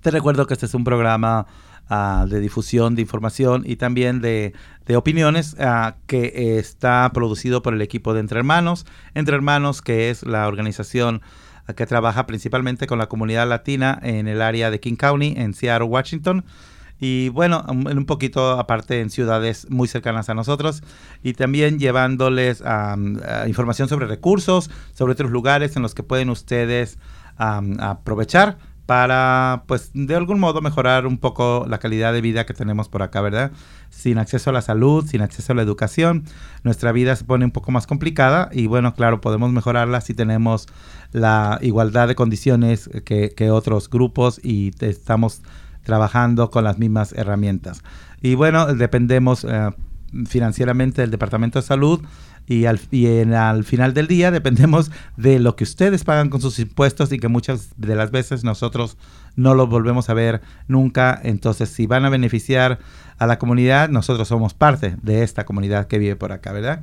Te 0.00 0.10
recuerdo 0.10 0.46
que 0.46 0.54
este 0.54 0.66
es 0.66 0.74
un 0.74 0.84
programa 0.84 1.46
ah, 1.88 2.26
de 2.28 2.40
difusión 2.40 2.94
de 2.94 3.02
información 3.02 3.62
y 3.66 3.76
también 3.76 4.20
de, 4.20 4.54
opiniones 4.94 5.56
ah, 5.58 5.96
que 6.06 6.58
está 6.58 7.10
producido 7.12 7.62
por 7.62 7.74
el 7.74 7.82
equipo 7.82 8.14
de 8.14 8.20
Entre 8.20 8.38
Hermanos. 8.38 8.86
Entre 9.14 9.36
Hermanos, 9.36 9.82
que 9.82 10.10
es 10.10 10.24
la 10.24 10.48
organización 10.48 11.22
que 11.74 11.86
trabaja 11.86 12.26
principalmente 12.26 12.86
con 12.86 12.98
la 12.98 13.08
comunidad 13.08 13.48
latina 13.48 13.98
en 14.02 14.28
el 14.28 14.42
área 14.42 14.70
de 14.70 14.78
King 14.78 14.96
County, 14.96 15.34
en 15.36 15.54
Seattle, 15.54 15.88
Washington. 15.88 16.44
Y 16.98 17.28
bueno, 17.28 17.64
un 17.68 18.06
poquito 18.06 18.52
aparte 18.52 19.00
en 19.00 19.10
ciudades 19.10 19.66
muy 19.68 19.86
cercanas 19.86 20.30
a 20.30 20.34
nosotros 20.34 20.82
y 21.22 21.34
también 21.34 21.78
llevándoles 21.78 22.62
información 23.46 23.88
sobre 23.88 24.06
recursos, 24.06 24.70
sobre 24.94 25.12
otros 25.12 25.30
lugares 25.30 25.76
en 25.76 25.82
los 25.82 25.94
que 25.94 26.02
pueden 26.02 26.30
ustedes 26.30 26.98
aprovechar 27.36 28.56
para, 28.86 29.64
pues, 29.66 29.90
de 29.94 30.14
algún 30.14 30.38
modo 30.38 30.62
mejorar 30.62 31.06
un 31.06 31.18
poco 31.18 31.66
la 31.68 31.78
calidad 31.78 32.12
de 32.12 32.20
vida 32.20 32.46
que 32.46 32.54
tenemos 32.54 32.88
por 32.88 33.02
acá, 33.02 33.20
¿verdad? 33.20 33.50
Sin 33.90 34.18
acceso 34.18 34.50
a 34.50 34.52
la 34.52 34.62
salud, 34.62 35.04
sin 35.06 35.22
acceso 35.22 35.52
a 35.52 35.56
la 35.56 35.62
educación, 35.62 36.24
nuestra 36.62 36.92
vida 36.92 37.16
se 37.16 37.24
pone 37.24 37.44
un 37.44 37.50
poco 37.50 37.72
más 37.72 37.86
complicada 37.86 38.48
y 38.52 38.68
bueno, 38.68 38.94
claro, 38.94 39.20
podemos 39.20 39.50
mejorarla 39.50 40.00
si 40.00 40.14
tenemos 40.14 40.66
la 41.12 41.58
igualdad 41.62 42.06
de 42.06 42.14
condiciones 42.14 42.88
que, 43.04 43.50
otros 43.50 43.90
grupos 43.90 44.40
y 44.42 44.72
estamos 44.80 45.42
trabajando 45.82 46.50
con 46.50 46.64
las 46.64 46.78
mismas 46.78 47.12
herramientas. 47.12 47.82
Y 48.22 48.34
bueno, 48.34 48.66
dependemos 48.66 49.44
eh, 49.44 49.70
financieramente 50.26 51.02
del 51.02 51.10
Departamento 51.10 51.60
de 51.60 51.66
Salud 51.66 52.00
y, 52.46 52.66
al, 52.66 52.80
en, 52.92 53.34
al 53.34 53.64
final 53.64 53.92
del 53.92 54.06
día 54.06 54.30
dependemos 54.30 54.90
de 55.16 55.40
lo 55.40 55.56
que 55.56 55.64
ustedes 55.64 56.04
pagan 56.04 56.28
con 56.30 56.40
sus 56.40 56.58
impuestos 56.58 57.12
y 57.12 57.18
que 57.18 57.28
muchas 57.28 57.70
de 57.76 57.96
las 57.96 58.10
veces 58.10 58.44
nosotros 58.44 58.96
no 59.34 59.54
lo 59.54 59.66
volvemos 59.66 60.08
a 60.08 60.14
ver 60.14 60.40
nunca. 60.68 61.20
Entonces, 61.22 61.68
si 61.68 61.86
van 61.86 62.04
a 62.04 62.08
beneficiar 62.08 62.78
a 63.18 63.26
la 63.26 63.38
comunidad, 63.38 63.88
nosotros 63.88 64.28
somos 64.28 64.54
parte 64.54 64.96
de 65.02 65.22
esta 65.22 65.44
comunidad 65.44 65.88
que 65.88 65.98
vive 65.98 66.16
por 66.16 66.32
acá, 66.32 66.52
¿verdad? 66.52 66.82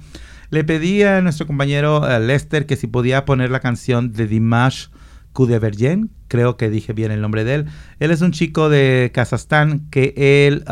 Le 0.50 0.64
pedí 0.64 1.04
a 1.04 1.22
nuestro 1.22 1.48
compañero 1.48 2.08
eh, 2.08 2.20
Lester 2.20 2.66
que 2.66 2.76
si 2.76 2.88
podía 2.88 3.26
poner 3.26 3.50
la 3.50 3.60
canción 3.60 4.14
de 4.14 4.28
Dimash 4.28 4.88
Kudevergen, 5.32 6.12
creo 6.28 6.58
que 6.58 6.70
dije 6.70 6.94
bien 6.94 7.12
el 7.12 7.22
nombre 7.22 7.44
de 7.44 7.56
él. 7.56 7.66
Él 8.00 8.12
es 8.12 8.22
un 8.22 8.32
chico 8.32 8.70
de 8.70 9.12
Kazajstán 9.14 9.90
que 9.90 10.14
él 10.48 10.64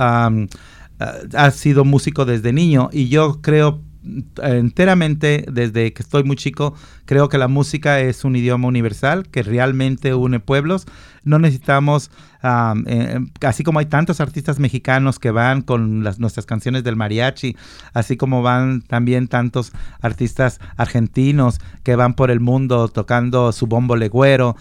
ha 1.33 1.51
sido 1.51 1.85
músico 1.85 2.25
desde 2.25 2.53
niño 2.53 2.89
y 2.91 3.09
yo 3.09 3.41
creo 3.41 3.81
enteramente 4.41 5.45
desde 5.51 5.93
que 5.93 6.01
estoy 6.01 6.23
muy 6.23 6.35
chico, 6.35 6.73
creo 7.05 7.29
que 7.29 7.37
la 7.37 7.47
música 7.47 7.99
es 7.99 8.23
un 8.23 8.35
idioma 8.35 8.67
universal 8.67 9.27
que 9.29 9.43
realmente 9.43 10.13
une 10.15 10.39
pueblos. 10.39 10.85
No 11.23 11.37
necesitamos, 11.39 12.09
eh, 12.43 13.19
así 13.41 13.63
como 13.63 13.79
hay 13.79 13.85
tantos 13.85 14.19
artistas 14.21 14.59
mexicanos 14.59 15.19
que 15.19 15.31
van 15.31 15.61
con 15.61 16.03
las, 16.03 16.19
nuestras 16.19 16.45
canciones 16.45 16.83
del 16.83 16.95
mariachi, 16.95 17.55
así 17.93 18.17
como 18.17 18.41
van 18.41 18.81
también 18.81 19.27
tantos 19.27 19.71
artistas 20.01 20.59
argentinos 20.77 21.59
que 21.83 21.95
van 21.95 22.15
por 22.15 22.31
el 22.31 22.39
mundo 22.39 22.87
tocando 22.87 23.51
su 23.51 23.67
bombo 23.67 23.95
legüero 23.95 24.55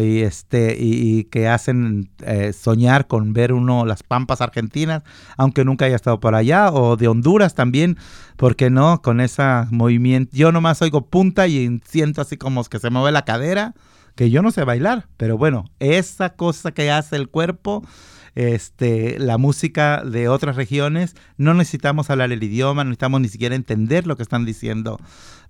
y, 0.00 0.20
este, 0.20 0.76
y, 0.78 1.24
que 1.24 1.48
hacen 1.48 2.10
eh, 2.20 2.52
soñar 2.52 3.06
con 3.06 3.32
ver 3.32 3.52
uno 3.52 3.86
las 3.86 4.02
pampas 4.02 4.42
argentinas, 4.42 5.02
aunque 5.38 5.64
nunca 5.64 5.86
haya 5.86 5.96
estado 5.96 6.20
por 6.20 6.34
allá, 6.34 6.70
o 6.70 6.96
de 6.96 7.08
Honduras 7.08 7.54
también, 7.54 7.96
porque 8.36 8.68
no? 8.68 9.00
Con 9.00 9.20
ese 9.20 9.42
movimiento, 9.70 10.36
yo 10.36 10.52
nomás 10.52 10.82
oigo 10.82 11.06
punta 11.06 11.46
y 11.46 11.80
siento 11.86 12.20
así 12.20 12.36
como 12.36 12.62
que 12.64 12.78
se 12.78 12.90
mueve 12.90 13.12
la 13.12 13.24
cadera, 13.24 13.74
que 14.14 14.30
yo 14.30 14.42
no 14.42 14.50
sé 14.50 14.64
bailar, 14.64 15.08
pero 15.16 15.38
bueno, 15.38 15.64
esa 15.78 16.30
cosa 16.30 16.72
que 16.72 16.90
hace 16.90 17.16
el 17.16 17.28
cuerpo 17.28 17.82
este, 18.34 19.18
la 19.18 19.38
música 19.38 20.02
de 20.04 20.28
otras 20.28 20.56
regiones. 20.56 21.14
No 21.36 21.54
necesitamos 21.54 22.10
hablar 22.10 22.32
el 22.32 22.42
idioma, 22.42 22.84
no 22.84 22.90
necesitamos 22.90 23.20
ni 23.20 23.28
siquiera 23.28 23.54
entender 23.54 24.06
lo 24.06 24.16
que 24.16 24.22
están 24.22 24.44
diciendo 24.44 24.98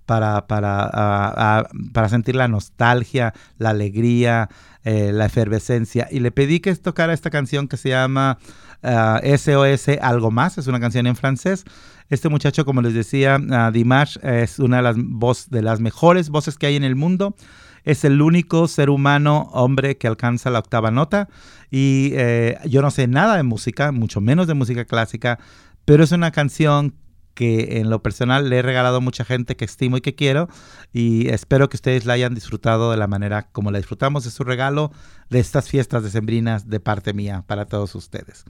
para, 0.05 0.47
para, 0.47 1.69
para 1.93 2.09
sentir 2.09 2.35
la 2.35 2.47
nostalgia, 2.47 3.33
la 3.57 3.69
alegría, 3.69 4.49
eh, 4.83 5.11
la 5.13 5.25
efervescencia. 5.25 6.07
Y 6.11 6.19
le 6.19 6.31
pedí 6.31 6.59
que 6.59 6.75
tocara 6.75 7.13
esta 7.13 7.29
canción 7.29 7.67
que 7.67 7.77
se 7.77 7.89
llama 7.89 8.37
SOS 8.81 9.89
ah, 9.89 10.09
Algo 10.09 10.29
Más, 10.29 10.57
es 10.57 10.67
una 10.67 10.79
canción 10.79 11.07
en 11.07 11.15
francés. 11.15 11.63
Este 12.09 12.27
muchacho, 12.27 12.65
como 12.65 12.81
les 12.81 12.93
decía, 12.93 13.39
uh, 13.39 13.71
Dimash 13.71 14.17
es 14.23 14.59
una 14.59 14.77
de 14.77 14.83
las, 14.83 15.49
de 15.49 15.61
las 15.61 15.79
mejores 15.79 16.29
voces 16.29 16.57
que 16.57 16.65
hay 16.65 16.75
en 16.75 16.83
el 16.83 16.97
mundo. 16.97 17.33
Es 17.83 18.03
el 18.05 18.21
único 18.21 18.67
ser 18.67 18.89
humano, 18.89 19.49
hombre, 19.51 19.97
que 19.97 20.07
alcanza 20.07 20.49
la 20.49 20.59
octava 20.59 20.91
nota. 20.91 21.29
Y 21.69 22.11
eh, 22.13 22.57
yo 22.65 22.81
no 22.81 22.91
sé 22.91 23.07
nada 23.07 23.37
de 23.37 23.43
música, 23.43 23.91
mucho 23.91 24.21
menos 24.21 24.47
de 24.47 24.53
música 24.53 24.85
clásica, 24.85 25.39
pero 25.85 26.03
es 26.03 26.11
una 26.11 26.31
canción 26.31 26.95
que 27.33 27.79
en 27.79 27.89
lo 27.89 28.03
personal 28.03 28.49
le 28.49 28.57
he 28.57 28.61
regalado 28.61 28.97
a 28.97 29.01
mucha 29.01 29.25
gente 29.25 29.55
que 29.55 29.65
estimo 29.65 29.97
y 29.97 30.01
que 30.01 30.15
quiero 30.15 30.49
y 30.91 31.29
espero 31.29 31.67
que 31.67 31.77
ustedes 31.77 32.05
la 32.05 32.13
hayan 32.13 32.35
disfrutado 32.35 32.91
de 32.91 32.97
la 32.97 33.07
manera 33.07 33.49
como 33.51 33.71
la 33.71 33.79
disfrutamos. 33.79 34.25
Es 34.25 34.33
su 34.33 34.43
regalo 34.43 34.91
de 35.29 35.39
estas 35.39 35.67
fiestas 35.67 36.03
decembrinas 36.03 36.69
de 36.69 36.79
parte 36.79 37.13
mía 37.13 37.43
para 37.47 37.65
todos 37.65 37.95
ustedes. 37.95 38.45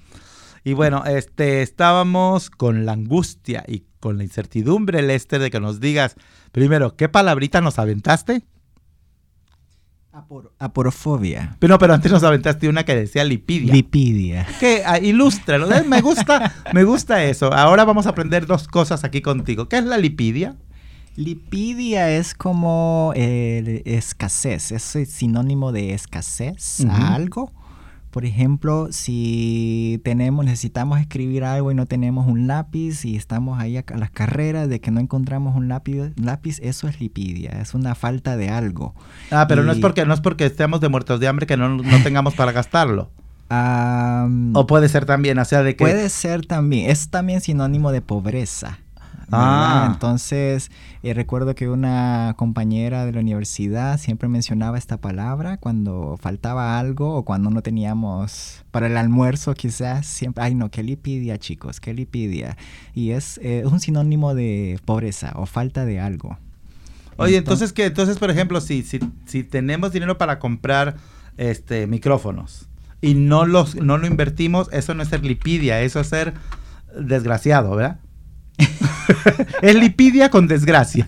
Y 0.66 0.74
bueno, 0.74 1.04
este, 1.06 1.62
estábamos 1.62 2.50
con 2.50 2.86
la 2.86 2.94
angustia 2.94 3.66
y 3.68 3.84
con 4.00 4.18
la 4.18 4.24
incertidumbre, 4.24 5.02
Lester, 5.02 5.42
de 5.42 5.52
que 5.52 5.60
nos 5.60 5.80
digas 5.80 6.16
primero, 6.52 6.96
¿qué 6.96 7.10
palabrita 7.10 7.62
nos 7.62 7.80
aventaste? 7.80 8.46
Aporofobia. 10.60 11.56
Pero 11.60 11.74
no, 11.74 11.80
pero 11.80 11.94
antes 11.94 12.12
nos 12.12 12.24
aventaste 12.24 12.70
una 12.70 12.84
que 12.84 12.96
decía 12.96 13.24
lipidia. 13.24 13.74
Lipidia. 13.74 14.48
Que 14.60 14.84
ah, 14.86 15.00
ilústralo. 15.00 15.68
Me 15.86 16.02
gusta, 16.02 16.54
me 16.74 16.84
gusta 16.84 17.24
eso. 17.24 17.52
Ahora 17.54 17.84
vamos 17.84 18.06
a 18.06 18.10
aprender 18.10 18.46
dos 18.46 18.68
cosas 18.68 19.04
aquí 19.04 19.22
contigo. 19.22 19.68
¿Qué 19.68 19.78
es 19.78 19.86
la 19.86 19.98
lipidia? 19.98 20.56
Lipidia 21.16 22.10
es 22.10 22.34
como 22.34 23.14
escasez, 23.16 24.72
es 24.72 24.84
sinónimo 25.10 25.72
de 25.72 25.94
escasez 25.94 26.84
a 26.90 27.14
algo 27.14 27.52
por 28.14 28.26
ejemplo, 28.26 28.90
si 28.92 30.00
tenemos, 30.04 30.46
necesitamos 30.46 31.00
escribir 31.00 31.44
algo 31.44 31.72
y 31.72 31.76
no 31.76 31.88
tenemos 31.88 32.28
un 32.28 32.46
lápiz 32.46 33.06
y 33.06 33.16
estamos 33.16 33.60
ahí 33.60 33.76
a 33.76 33.84
las 33.98 34.12
carreras 34.12 34.70
de 34.70 34.80
que 34.80 34.92
no 34.92 35.00
encontramos 35.00 35.56
un 35.56 35.68
lápiz, 35.68 36.12
lápiz 36.22 36.60
eso 36.62 36.88
es 36.88 37.02
lipidia, 37.02 37.60
es 37.60 37.74
una 37.74 37.96
falta 37.96 38.38
de 38.38 38.50
algo. 38.50 38.94
Ah, 39.32 39.48
pero 39.50 39.64
no 39.64 39.72
es 39.72 39.80
porque 39.80 40.06
no 40.06 40.14
es 40.14 40.22
porque 40.22 40.46
estemos 40.46 40.80
de 40.80 40.90
muertos 40.90 41.20
de 41.20 41.28
hambre 41.28 41.48
que 41.48 41.58
no, 41.58 41.82
tengamos 42.04 42.36
para 42.36 42.52
gastarlo. 42.52 43.10
o 44.54 44.68
puede 44.68 44.90
ser 44.90 45.06
también, 45.06 45.40
o 45.40 45.46
sea, 45.46 45.64
de 45.64 45.76
que... 45.76 45.84
Puede 45.84 46.08
ser 46.10 46.46
también, 46.46 46.92
es 46.92 47.10
también 47.10 47.42
sinónimo 47.42 47.92
de 47.92 48.02
pobreza. 48.02 48.78
Ah. 49.32 49.90
Entonces, 49.92 50.72
eh, 51.02 51.14
recuerdo 51.14 51.56
que 51.56 51.70
una 51.70 52.34
compañera 52.38 53.06
de 53.06 53.14
la 53.14 53.20
universidad 53.20 53.98
siempre 53.98 54.28
mencionaba 54.30 54.78
esta 54.78 54.98
palabra 54.98 55.58
cuando 55.58 56.18
faltaba 56.22 56.80
algo 56.80 57.16
o 57.16 57.24
cuando 57.24 57.50
no 57.50 57.62
teníamos 57.62 58.64
para 58.72 58.88
el 58.88 58.98
almuerzo 58.98 59.54
quizás, 59.54 60.06
siempre, 60.06 60.44
ay 60.44 60.56
no, 60.56 60.70
qué 60.70 60.84
lipidia 60.84 61.38
chicos, 61.38 61.80
qué 61.80 61.94
lipidia. 61.94 62.58
Y 62.94 63.12
es, 63.12 63.40
eh, 63.44 63.64
un 63.66 63.80
sinónimo 63.80 64.36
de 64.36 64.80
pobreza 64.86 65.34
o 65.36 65.46
falta 65.46 65.86
de 65.86 66.00
algo. 66.00 66.38
Oye, 67.18 67.38
entonces, 67.38 67.74
que 67.74 67.86
entonces 67.86 68.18
por 68.18 68.32
ejemplo, 68.32 68.60
si, 68.60 68.84
si, 68.84 69.00
si 69.26 69.44
tenemos 69.44 69.92
dinero 69.92 70.18
para 70.18 70.40
comprar 70.40 70.96
este 71.38 71.88
micrófonos 71.88 72.68
y 73.02 73.16
no 73.16 73.46
los 73.46 73.76
no 73.76 73.98
lo 73.98 74.08
invertimos, 74.08 74.70
eso 74.72 74.94
no 74.94 75.04
es 75.04 75.10
ser 75.10 75.24
lipidia, 75.24 75.82
eso 75.82 76.00
es 76.00 76.08
ser 76.08 76.34
desgraciado, 76.98 77.76
¿verdad? 77.76 78.00
es 79.62 79.76
lipidia 79.76 80.30
con 80.30 80.48
desgracia. 80.48 81.08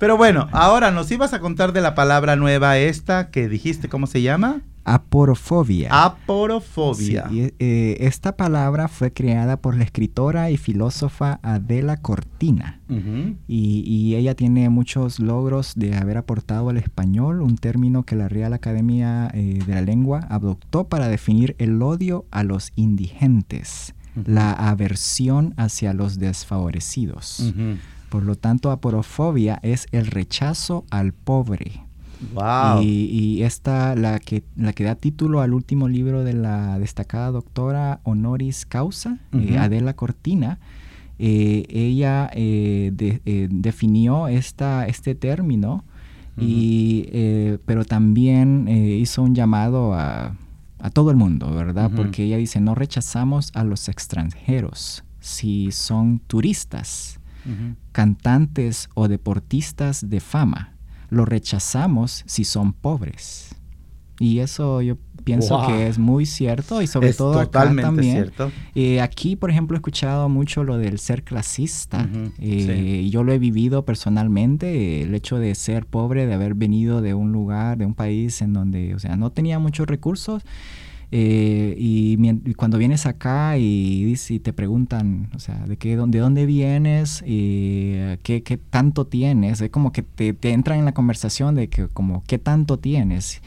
Pero 0.00 0.16
bueno, 0.16 0.48
ahora 0.52 0.90
nos 0.90 1.10
ibas 1.10 1.32
a 1.32 1.40
contar 1.40 1.72
de 1.72 1.80
la 1.80 1.94
palabra 1.94 2.36
nueva 2.36 2.78
esta 2.78 3.30
que 3.30 3.48
dijiste, 3.48 3.88
¿cómo 3.88 4.06
se 4.06 4.22
llama? 4.22 4.62
Aporofobia. 4.84 5.88
Aporofobia. 5.92 7.30
Eh, 7.32 7.96
esta 8.00 8.36
palabra 8.36 8.88
fue 8.88 9.12
creada 9.12 9.56
por 9.56 9.76
la 9.76 9.84
escritora 9.84 10.50
y 10.50 10.56
filósofa 10.56 11.38
Adela 11.42 11.98
Cortina. 11.98 12.80
y, 13.48 14.14
ella 14.16 14.34
tiene 14.34 14.68
muchos 14.68 15.20
logros 15.20 15.72
de 15.76 15.96
haber 15.96 16.18
aportado 16.18 16.68
al 16.68 16.76
español 16.76 17.40
un 17.40 17.56
término 17.56 18.02
que 18.02 18.16
la 18.16 18.28
Real 18.28 18.52
Academia 18.52 19.30
eh, 19.32 19.60
de 19.64 19.74
la 19.74 19.80
Lengua 19.80 20.26
adoptó 20.28 20.88
para 20.88 21.08
definir 21.08 21.56
el 21.58 21.80
odio 21.80 22.26
a 22.30 22.42
los 22.42 22.72
indigentes 22.76 23.94
la 24.14 24.52
aversión 24.52 25.54
hacia 25.56 25.92
los 25.92 26.18
desfavorecidos. 26.18 27.52
Por 28.08 28.24
lo 28.24 28.36
tanto, 28.36 28.70
aporofobia 28.70 29.58
es 29.62 29.86
el 29.92 30.06
rechazo 30.06 30.84
al 30.90 31.12
pobre. 31.12 31.82
Y, 32.82 33.42
esta, 33.42 33.96
la 33.96 34.18
que, 34.20 34.42
la 34.56 34.72
que 34.72 34.84
da 34.84 34.94
título 34.94 35.40
al 35.40 35.54
último 35.54 35.88
libro 35.88 36.24
de 36.24 36.34
la 36.34 36.78
destacada 36.78 37.30
doctora 37.30 38.00
honoris 38.04 38.66
causa, 38.66 39.18
eh, 39.32 39.58
Adela 39.58 39.94
Cortina, 39.94 40.58
eh, 41.18 41.64
ella 41.68 42.30
eh, 42.34 42.92
definió 43.50 44.28
esta, 44.28 44.86
este 44.86 45.14
término, 45.14 45.84
y, 46.38 47.08
pero 47.66 47.84
también 47.84 48.66
hizo 48.68 49.22
un 49.22 49.34
llamado 49.34 49.92
a 49.92 50.34
a 50.82 50.90
todo 50.90 51.12
el 51.12 51.16
mundo, 51.16 51.54
¿verdad? 51.54 51.92
Porque 51.94 52.24
ella 52.24 52.36
dice, 52.36 52.60
no 52.60 52.74
rechazamos 52.74 53.52
a 53.54 53.62
los 53.62 53.88
extranjeros 53.88 55.04
si 55.20 55.70
son 55.70 56.18
turistas, 56.18 57.20
cantantes 57.92 58.90
o 58.94 59.06
deportistas 59.06 60.10
de 60.10 60.18
fama. 60.18 60.74
Lo 61.08 61.24
rechazamos 61.24 62.24
si 62.26 62.42
son 62.42 62.72
pobres. 62.72 63.54
Y 64.18 64.40
eso 64.40 64.82
yo 64.82 64.96
pienso 65.24 65.66
que 65.66 65.86
es 65.86 65.98
muy 65.98 66.26
cierto 66.26 66.82
y 66.82 66.86
sobre 66.86 67.12
todo 67.14 67.38
acá 67.40 67.74
también. 67.74 68.12
Cierto. 68.12 68.52
Eh, 68.74 69.00
aquí, 69.00 69.36
por 69.36 69.50
ejemplo, 69.50 69.76
he 69.76 69.78
escuchado 69.78 70.28
mucho 70.28 70.64
lo 70.64 70.78
del 70.78 70.98
ser 70.98 71.22
clasista. 71.22 72.08
Eh, 72.38 73.08
yo 73.10 73.22
lo 73.22 73.32
he 73.32 73.38
vivido 73.38 73.84
personalmente, 73.84 75.02
el 75.02 75.14
hecho 75.14 75.38
de 75.38 75.54
ser 75.54 75.86
pobre, 75.86 76.26
de 76.26 76.34
haber 76.34 76.54
venido 76.54 77.00
de 77.00 77.14
un 77.14 77.32
lugar, 77.32 77.78
de 77.78 77.86
un 77.86 77.94
país 77.94 78.42
en 78.42 78.52
donde, 78.52 78.94
o 78.94 78.98
sea, 78.98 79.16
no 79.16 79.30
tenía 79.30 79.58
muchos 79.58 79.86
recursos. 79.86 80.42
Eh, 81.14 81.74
y, 81.76 82.16
cuando 82.54 82.78
vienes 82.78 83.04
acá 83.04 83.58
y, 83.58 84.16
y, 84.28 84.38
te 84.38 84.54
preguntan, 84.54 85.28
o 85.34 85.38
sea, 85.38 85.56
de 85.66 85.76
qué, 85.76 85.94
de 85.94 86.18
dónde 86.18 86.46
vienes 86.46 87.22
y 87.26 88.16
qué, 88.22 88.42
qué 88.42 88.56
tanto 88.56 89.06
tienes, 89.06 89.60
es 89.60 89.68
como 89.68 89.92
que 89.92 90.02
te, 90.02 90.32
te 90.32 90.52
entran 90.52 90.78
en 90.78 90.86
la 90.86 90.94
conversación 90.94 91.54
de 91.54 91.68
que 91.68 91.88
como 91.88 92.24
qué 92.26 92.38
tanto 92.38 92.78
tienes 92.78 93.42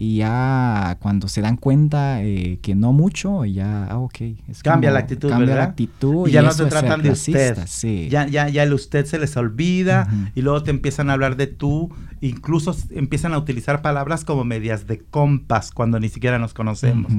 y 0.00 0.18
ya 0.18 0.96
cuando 1.00 1.26
se 1.26 1.40
dan 1.40 1.56
cuenta 1.56 2.22
eh, 2.22 2.60
que 2.62 2.76
no 2.76 2.92
mucho, 2.92 3.44
ya, 3.44 3.88
ah, 3.90 3.98
ok. 3.98 4.14
cambia 4.62 4.92
la 4.92 5.00
actitud, 5.00 5.28
cambia 5.28 5.56
la 5.56 5.64
actitud. 5.64 6.28
Y, 6.28 6.30
ya 6.30 6.42
no 6.42 6.54
te 6.54 6.66
tratan 6.66 7.02
de 7.02 7.10
usted. 7.10 7.58
Ya, 8.08 8.28
ya, 8.28 8.48
ya 8.48 8.62
el 8.62 8.72
usted 8.72 9.06
se 9.06 9.18
les 9.18 9.36
olvida 9.36 10.08
y 10.36 10.42
luego 10.42 10.62
te 10.62 10.70
empiezan 10.70 11.10
a 11.10 11.14
hablar 11.14 11.34
de 11.34 11.48
tú. 11.48 11.92
Incluso 12.20 12.76
empiezan 12.90 13.34
a 13.34 13.38
utilizar 13.38 13.82
palabras 13.82 14.24
como 14.24 14.44
medias 14.44 14.86
de 14.86 15.00
compas 15.00 15.72
cuando 15.72 15.98
ni 15.98 16.08
siquiera 16.08 16.38
nos 16.38 16.54
conocemos. 16.54 17.10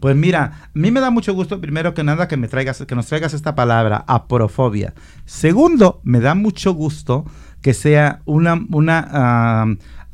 Pues 0.00 0.16
mira, 0.16 0.68
a 0.68 0.70
mí 0.72 0.90
me 0.90 1.00
da 1.00 1.10
mucho 1.10 1.34
gusto, 1.34 1.60
primero 1.60 1.92
que 1.92 2.02
nada, 2.02 2.28
que, 2.28 2.38
me 2.38 2.48
traigas, 2.48 2.82
que 2.86 2.94
nos 2.94 3.08
traigas 3.08 3.34
esta 3.34 3.54
palabra, 3.54 4.06
aporofobia. 4.06 4.94
Segundo, 5.26 6.00
me 6.02 6.20
da 6.20 6.34
mucho 6.34 6.72
gusto 6.72 7.26
que 7.60 7.74
sea 7.74 8.22
una, 8.24 8.58
una 8.70 9.66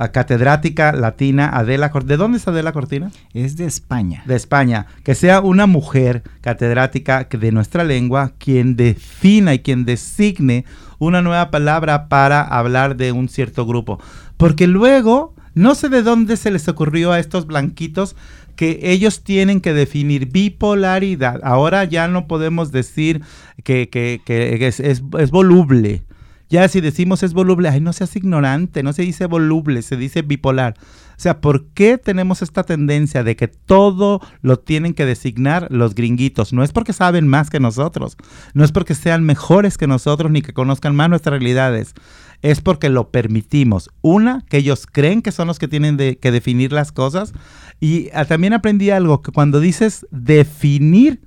catedrática 0.06 0.92
latina, 0.92 1.50
Adela 1.52 1.90
Cortina. 1.90 2.08
¿De 2.08 2.16
dónde 2.16 2.38
es 2.38 2.46
Adela 2.46 2.72
Cortina? 2.72 3.10
Es 3.34 3.56
de 3.56 3.64
España. 3.64 4.22
De 4.26 4.36
España. 4.36 4.86
Que 5.02 5.16
sea 5.16 5.40
una 5.40 5.66
mujer 5.66 6.22
catedrática 6.40 7.24
de 7.24 7.52
nuestra 7.52 7.82
lengua 7.82 8.32
quien 8.38 8.76
defina 8.76 9.54
y 9.54 9.58
quien 9.58 9.84
designe 9.84 10.64
una 10.98 11.20
nueva 11.20 11.50
palabra 11.50 12.08
para 12.08 12.42
hablar 12.42 12.96
de 12.96 13.12
un 13.12 13.28
cierto 13.28 13.66
grupo. 13.66 14.00
Porque 14.36 14.68
luego, 14.68 15.34
no 15.54 15.74
sé 15.74 15.88
de 15.88 16.02
dónde 16.02 16.36
se 16.36 16.52
les 16.52 16.68
ocurrió 16.68 17.10
a 17.10 17.18
estos 17.18 17.46
blanquitos 17.46 18.14
que 18.54 18.80
ellos 18.82 19.22
tienen 19.22 19.60
que 19.60 19.72
definir 19.72 20.30
bipolaridad. 20.30 21.40
Ahora 21.42 21.84
ya 21.84 22.08
no 22.08 22.26
podemos 22.26 22.72
decir 22.72 23.22
que, 23.64 23.88
es 24.26 25.30
voluble 25.30 26.02
ya 26.48 26.68
si 26.68 26.80
decimos 26.80 27.22
es 27.22 27.34
voluble, 27.34 27.68
ay, 27.68 27.80
no 27.80 27.92
seas 27.92 28.16
ignorante, 28.16 28.82
no 28.82 28.92
se 28.92 29.02
dice 29.02 29.26
voluble, 29.26 29.82
se 29.82 29.96
dice 29.96 30.22
bipolar. 30.22 30.74
O 30.78 31.20
sea, 31.20 31.40
¿por 31.40 31.66
qué 31.70 31.98
tenemos 31.98 32.42
esta 32.42 32.62
tendencia 32.62 33.24
de 33.24 33.34
que 33.34 33.48
todo 33.48 34.20
lo 34.40 34.58
tienen 34.58 34.94
que 34.94 35.04
designar 35.04 35.66
los 35.70 35.94
gringuitos? 35.94 36.52
No 36.52 36.62
es 36.62 36.72
porque 36.72 36.92
saben 36.92 37.26
más 37.26 37.50
que 37.50 37.58
nosotros, 37.58 38.16
no 38.54 38.64
es 38.64 38.70
porque 38.70 38.94
sean 38.94 39.24
mejores 39.24 39.76
que 39.76 39.88
nosotros 39.88 40.30
ni 40.30 40.42
que 40.42 40.52
conozcan 40.52 40.94
más 40.94 41.10
nuestras 41.10 41.32
realidades 41.32 41.94
es 42.42 42.60
porque 42.60 42.88
lo 42.88 43.10
permitimos. 43.10 43.90
Una, 44.00 44.44
que 44.48 44.58
ellos 44.58 44.86
creen 44.86 45.22
que 45.22 45.32
son 45.32 45.48
los 45.48 45.58
que 45.58 45.68
tienen 45.68 45.96
que 45.96 46.30
definir 46.30 46.72
las 46.72 46.92
cosas. 46.92 47.32
Y 47.80 48.10
ah, 48.14 48.24
también 48.24 48.52
aprendí 48.52 48.90
algo, 48.90 49.22
que 49.22 49.32
cuando 49.32 49.60
dices 49.60 50.06
definir 50.10 51.20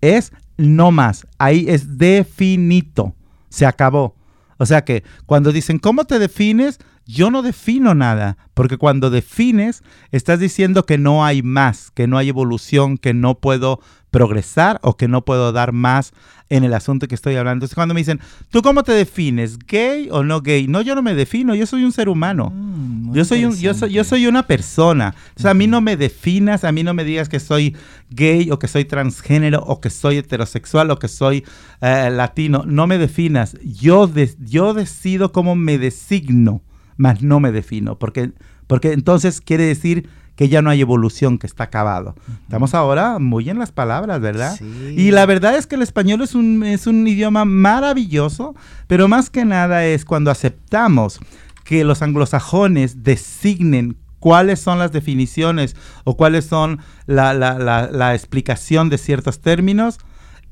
es 0.00 0.32
no 0.56 0.90
más. 0.90 1.26
Ahí 1.38 1.66
es 1.68 1.98
definito. 1.98 3.14
Se 3.48 3.66
acabó. 3.66 4.17
O 4.58 4.66
sea 4.66 4.84
que 4.84 5.04
cuando 5.26 5.52
dicen, 5.52 5.78
¿cómo 5.78 6.04
te 6.04 6.18
defines? 6.18 6.78
Yo 7.06 7.30
no 7.30 7.40
defino 7.40 7.94
nada, 7.94 8.36
porque 8.52 8.76
cuando 8.76 9.08
defines, 9.08 9.82
estás 10.12 10.40
diciendo 10.40 10.84
que 10.84 10.98
no 10.98 11.24
hay 11.24 11.42
más, 11.42 11.90
que 11.92 12.06
no 12.06 12.18
hay 12.18 12.28
evolución, 12.28 12.98
que 12.98 13.14
no 13.14 13.38
puedo 13.38 13.80
progresar 14.10 14.78
o 14.82 14.96
que 14.96 15.08
no 15.08 15.24
puedo 15.24 15.52
dar 15.52 15.72
más 15.72 16.12
en 16.50 16.64
el 16.64 16.72
asunto 16.72 17.08
que 17.08 17.14
estoy 17.14 17.36
hablando. 17.36 17.56
Entonces 17.56 17.74
cuando 17.74 17.94
me 17.94 18.00
dicen, 18.00 18.20
¿tú 18.50 18.62
cómo 18.62 18.82
te 18.82 18.92
defines? 18.92 19.58
¿Gay 19.58 20.08
o 20.10 20.22
no 20.24 20.40
gay? 20.40 20.66
No, 20.66 20.80
yo 20.80 20.94
no 20.94 21.02
me 21.02 21.14
defino, 21.14 21.54
yo 21.54 21.66
soy 21.66 21.84
un 21.84 21.92
ser 21.92 22.08
humano. 22.08 22.50
Mm, 22.54 23.14
yo, 23.14 23.24
soy 23.24 23.44
un, 23.44 23.56
yo, 23.56 23.74
soy, 23.74 23.92
yo 23.92 24.04
soy 24.04 24.26
una 24.26 24.46
persona. 24.46 25.14
O 25.36 25.40
sea, 25.40 25.50
a 25.50 25.54
mí 25.54 25.66
no 25.66 25.80
me 25.80 25.96
definas, 25.96 26.64
a 26.64 26.72
mí 26.72 26.82
no 26.82 26.94
me 26.94 27.04
digas 27.04 27.28
que 27.28 27.40
soy 27.40 27.76
gay 28.10 28.50
o 28.50 28.58
que 28.58 28.68
soy 28.68 28.84
transgénero 28.84 29.60
o 29.60 29.80
que 29.80 29.90
soy 29.90 30.18
heterosexual 30.18 30.90
o 30.90 30.98
que 30.98 31.08
soy 31.08 31.44
eh, 31.80 32.10
latino. 32.10 32.64
No 32.66 32.86
me 32.86 32.98
definas. 32.98 33.56
Yo, 33.62 34.10
yo 34.38 34.72
decido 34.72 35.32
cómo 35.32 35.54
me 35.54 35.78
designo 35.78 36.62
más 36.98 37.22
no 37.22 37.40
me 37.40 37.52
defino, 37.52 37.98
porque, 37.98 38.32
porque 38.66 38.92
entonces 38.92 39.40
quiere 39.40 39.64
decir 39.64 40.10
que 40.38 40.48
ya 40.48 40.62
no 40.62 40.70
hay 40.70 40.80
evolución, 40.80 41.36
que 41.36 41.48
está 41.48 41.64
acabado. 41.64 42.14
Estamos 42.44 42.72
ahora 42.72 43.18
muy 43.18 43.50
en 43.50 43.58
las 43.58 43.72
palabras, 43.72 44.20
¿verdad? 44.20 44.56
Y 44.96 45.10
la 45.10 45.26
verdad 45.26 45.56
es 45.56 45.66
que 45.66 45.74
el 45.74 45.82
español 45.82 46.22
es 46.22 46.36
un, 46.36 46.62
es 46.62 46.86
un 46.86 47.08
idioma 47.08 47.44
maravilloso, 47.44 48.54
pero 48.86 49.08
más 49.08 49.30
que 49.30 49.44
nada 49.44 49.84
es 49.84 50.04
cuando 50.04 50.30
aceptamos 50.30 51.18
que 51.64 51.82
los 51.82 52.02
anglosajones 52.02 53.02
designen 53.02 53.96
cuáles 54.20 54.60
son 54.60 54.78
las 54.78 54.92
definiciones 54.92 55.74
o 56.04 56.16
cuáles 56.16 56.44
son 56.44 56.78
la, 57.06 57.34
la, 57.34 57.58
la, 57.58 57.90
la 57.90 58.14
explicación 58.14 58.90
de 58.90 58.98
ciertos 58.98 59.40
términos, 59.40 59.98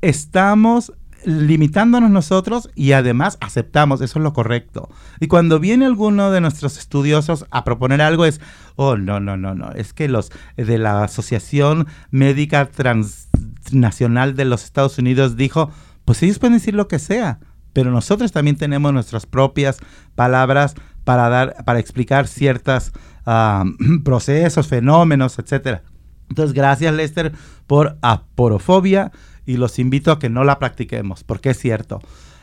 estamos 0.01 0.91
limitándonos 1.27 2.09
nosotros 2.09 2.69
y 2.73 2.93
además 2.93 3.37
aceptamos, 3.41 3.99
eso 3.99 4.19
es 4.19 4.23
lo 4.23 4.31
correcto. 4.31 4.89
Y 5.19 5.27
cuando 5.27 5.59
viene 5.59 5.85
alguno 5.85 6.31
de 6.31 6.39
nuestros 6.39 6.77
estudiosos 6.77 7.45
a 7.51 7.65
proponer 7.65 8.01
algo 8.01 8.23
es, 8.23 8.39
oh, 8.77 8.95
no, 8.95 9.19
no, 9.19 9.35
no, 9.35 9.53
no, 9.53 9.73
es 9.73 9.91
que 9.91 10.07
los 10.07 10.31
de 10.55 10.77
la 10.77 11.03
Asociación 11.03 11.87
Médica 12.11 12.69
Transnacional 12.69 14.37
de 14.37 14.45
los 14.45 14.63
Estados 14.63 14.97
Unidos 14.99 15.35
dijo, 15.35 15.69
pues 16.05 16.23
ellos 16.23 16.39
pueden 16.39 16.53
decir 16.53 16.75
lo 16.75 16.87
que 16.87 16.97
sea, 16.97 17.39
pero 17.73 17.91
nosotros 17.91 18.31
también 18.31 18.55
tenemos 18.55 18.93
nuestras 18.93 19.25
propias 19.25 19.79
palabras 20.15 20.75
para 21.03 21.27
dar, 21.27 21.65
para 21.65 21.79
explicar 21.79 22.29
ciertos 22.29 22.93
ah, 23.25 23.65
procesos, 24.05 24.67
fenómenos, 24.67 25.37
etcétera. 25.39 25.83
Entonces, 26.29 26.53
gracias 26.53 26.93
Lester 26.93 27.33
por 27.67 27.97
aporofobia 28.01 29.11
y 29.47 29.57
los 29.57 29.79
invito 29.79 30.11
a 30.11 30.19
que 30.19 30.29
no 30.29 30.43
la 30.43 30.59
practiquemos, 30.59 31.23
porque 31.23 31.49
es 31.49 31.57
cierto. 31.57 31.99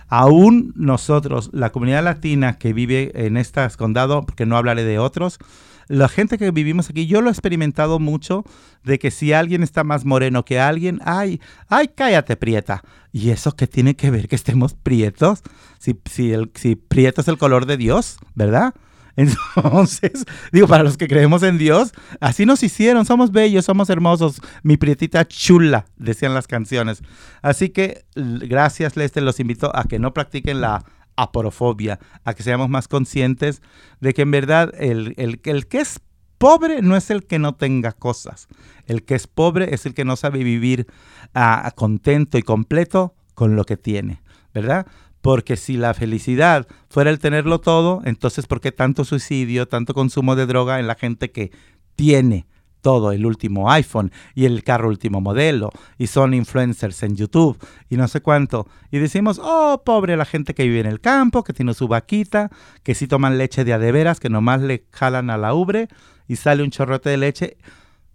Aún 0.09 0.73
nosotros, 0.75 1.51
la 1.53 1.71
comunidad 1.71 2.03
latina 2.03 2.59
que 2.59 2.73
vive 2.73 3.13
en 3.15 3.37
este 3.37 3.61
condado, 3.77 4.25
porque 4.25 4.47
no 4.47 4.57
hablaré 4.57 4.85
de 4.85 4.99
otros, 4.99 5.39
la 5.87 6.09
gente 6.09 6.39
que 6.39 6.51
vivimos 6.51 6.89
aquí, 6.89 7.07
yo 7.07 7.21
lo 7.21 7.29
he 7.29 7.33
experimentado 7.33 7.99
mucho, 7.99 8.45
de 8.85 8.99
que 8.99 9.11
si 9.11 9.35
alguien 9.35 9.63
está 9.63 9.85
más 9.85 10.05
moreno 10.05 10.45
que 10.45 10.59
alguien, 10.59 10.99
ay, 11.05 11.41
ay, 11.69 11.91
cállate, 11.95 12.37
prieta. 12.37 12.83
¿Y 13.13 13.31
eso 13.31 13.53
qué 13.53 13.67
tiene 13.67 13.95
que 13.95 14.11
ver 14.11 14.27
que 14.27 14.37
estemos 14.37 14.75
prietos? 14.75 15.43
Si, 15.79 15.99
si, 16.11 16.33
el, 16.33 16.51
si 16.55 16.75
prieto 16.75 17.21
es 17.21 17.29
el 17.29 17.39
color 17.39 17.67
de 17.67 17.77
Dios, 17.77 18.17
¿verdad? 18.35 18.75
Entonces, 19.17 20.25
digo, 20.53 20.67
para 20.67 20.83
los 20.83 20.97
que 20.97 21.09
creemos 21.09 21.43
en 21.43 21.59
Dios, 21.59 21.93
así 22.21 22.47
nos 22.47 22.63
hicieron, 22.63 23.05
somos 23.05 23.31
bellos, 23.33 23.65
somos 23.65 23.91
hermosos, 23.91 24.41
mi 24.63 24.77
prietita 24.77 25.27
chula, 25.27 25.87
decían 25.97 26.35
las 26.35 26.47
canciones. 26.47 27.03
Así 27.43 27.69
que 27.69 28.05
gracias, 28.15 28.97
Lester, 28.97 29.23
los 29.23 29.41
invito 29.41 29.75
a 29.75 29.85
que 29.85 29.99
no 29.99 30.13
practiquen 30.13 30.61
la 30.61 30.85
aporofobia, 31.17 32.01
a 32.25 32.35
que 32.35 32.43
seamos 32.43 32.69
más 32.69 32.89
conscientes 32.89 33.63
de 34.01 34.15
que 34.15 34.23
en 34.23 34.31
verdad 34.33 34.73
el, 34.79 35.15
el, 35.17 35.41
el 35.45 35.69
que 35.69 35.81
es 35.81 36.01
pobre 36.39 36.83
no 36.83 36.97
es 36.97 37.11
el 37.11 37.25
que 37.25 37.39
no 37.39 37.55
tenga 37.55 37.93
cosas, 37.93 38.49
el 38.87 39.05
que 39.05 39.15
es 39.15 39.27
pobre 39.27 39.75
es 39.75 39.87
el 39.87 39.95
que 39.95 40.05
no 40.05 40.17
sabe 40.17 40.43
vivir 40.43 40.87
uh, 41.35 41.71
contento 41.75 42.37
y 42.37 42.43
completo 42.43 43.15
con 43.35 43.57
lo 43.57 43.65
que 43.65 43.77
tiene, 43.77 44.23
¿verdad? 44.53 44.87
Porque 45.25 45.57
si 45.57 45.79
la 45.79 45.95
felicidad 45.95 46.67
fuera 46.91 47.09
el 47.09 47.19
tenerlo 47.19 47.59
todo, 47.59 48.03
entonces 48.05 48.47
¿por 48.47 48.61
qué 48.61 48.73
tanto 48.73 49.07
suicidio, 49.07 49.67
tanto 49.67 49.95
consumo 49.95 50.37
de 50.37 50.45
droga 50.45 50.79
en 50.79 50.87
la 50.87 50.97
gente 50.97 51.31
que 51.31 51.51
tiene 51.97 52.47
todo, 52.83 53.11
el 53.11 53.25
último 53.25 53.71
iPhone 53.71 54.13
y 54.35 54.45
el 54.45 54.63
carro 54.63 54.91
último 54.91 55.23
modelo, 55.23 55.71
y 55.97 56.09
son 56.09 56.35
influencers 56.35 57.03
en 57.05 57.17
YouTube 57.17 57.57
y 57.89 57.97
no 57.97 58.07
sé 58.07 58.21
cuánto? 58.21 58.69
Y 58.91 58.99
decimos, 58.99 59.41
oh, 59.43 59.81
pobre 59.83 60.19
la 60.19 60.27
gente 60.27 60.53
que 60.53 60.65
vive 60.65 60.81
en 60.81 60.87
el 60.87 61.01
campo, 61.01 61.43
que 61.43 61.55
tiene 61.55 61.73
su 61.73 61.89
vaquita, 61.89 62.51
que 62.83 62.95
sí 62.95 63.09
toman 63.09 63.39
leche 63.39 63.65
de 63.65 63.73
adeveras, 63.73 64.21
que 64.21 64.29
nomás 64.29 64.61
le 64.61 64.85
jalan 64.93 65.31
a 65.31 65.39
la 65.39 65.55
ubre 65.55 65.89
y 66.29 66.37
sale 66.37 66.63
un 66.63 66.71
chorrote 66.71 67.09
de 67.09 67.17
leche. 67.17 67.57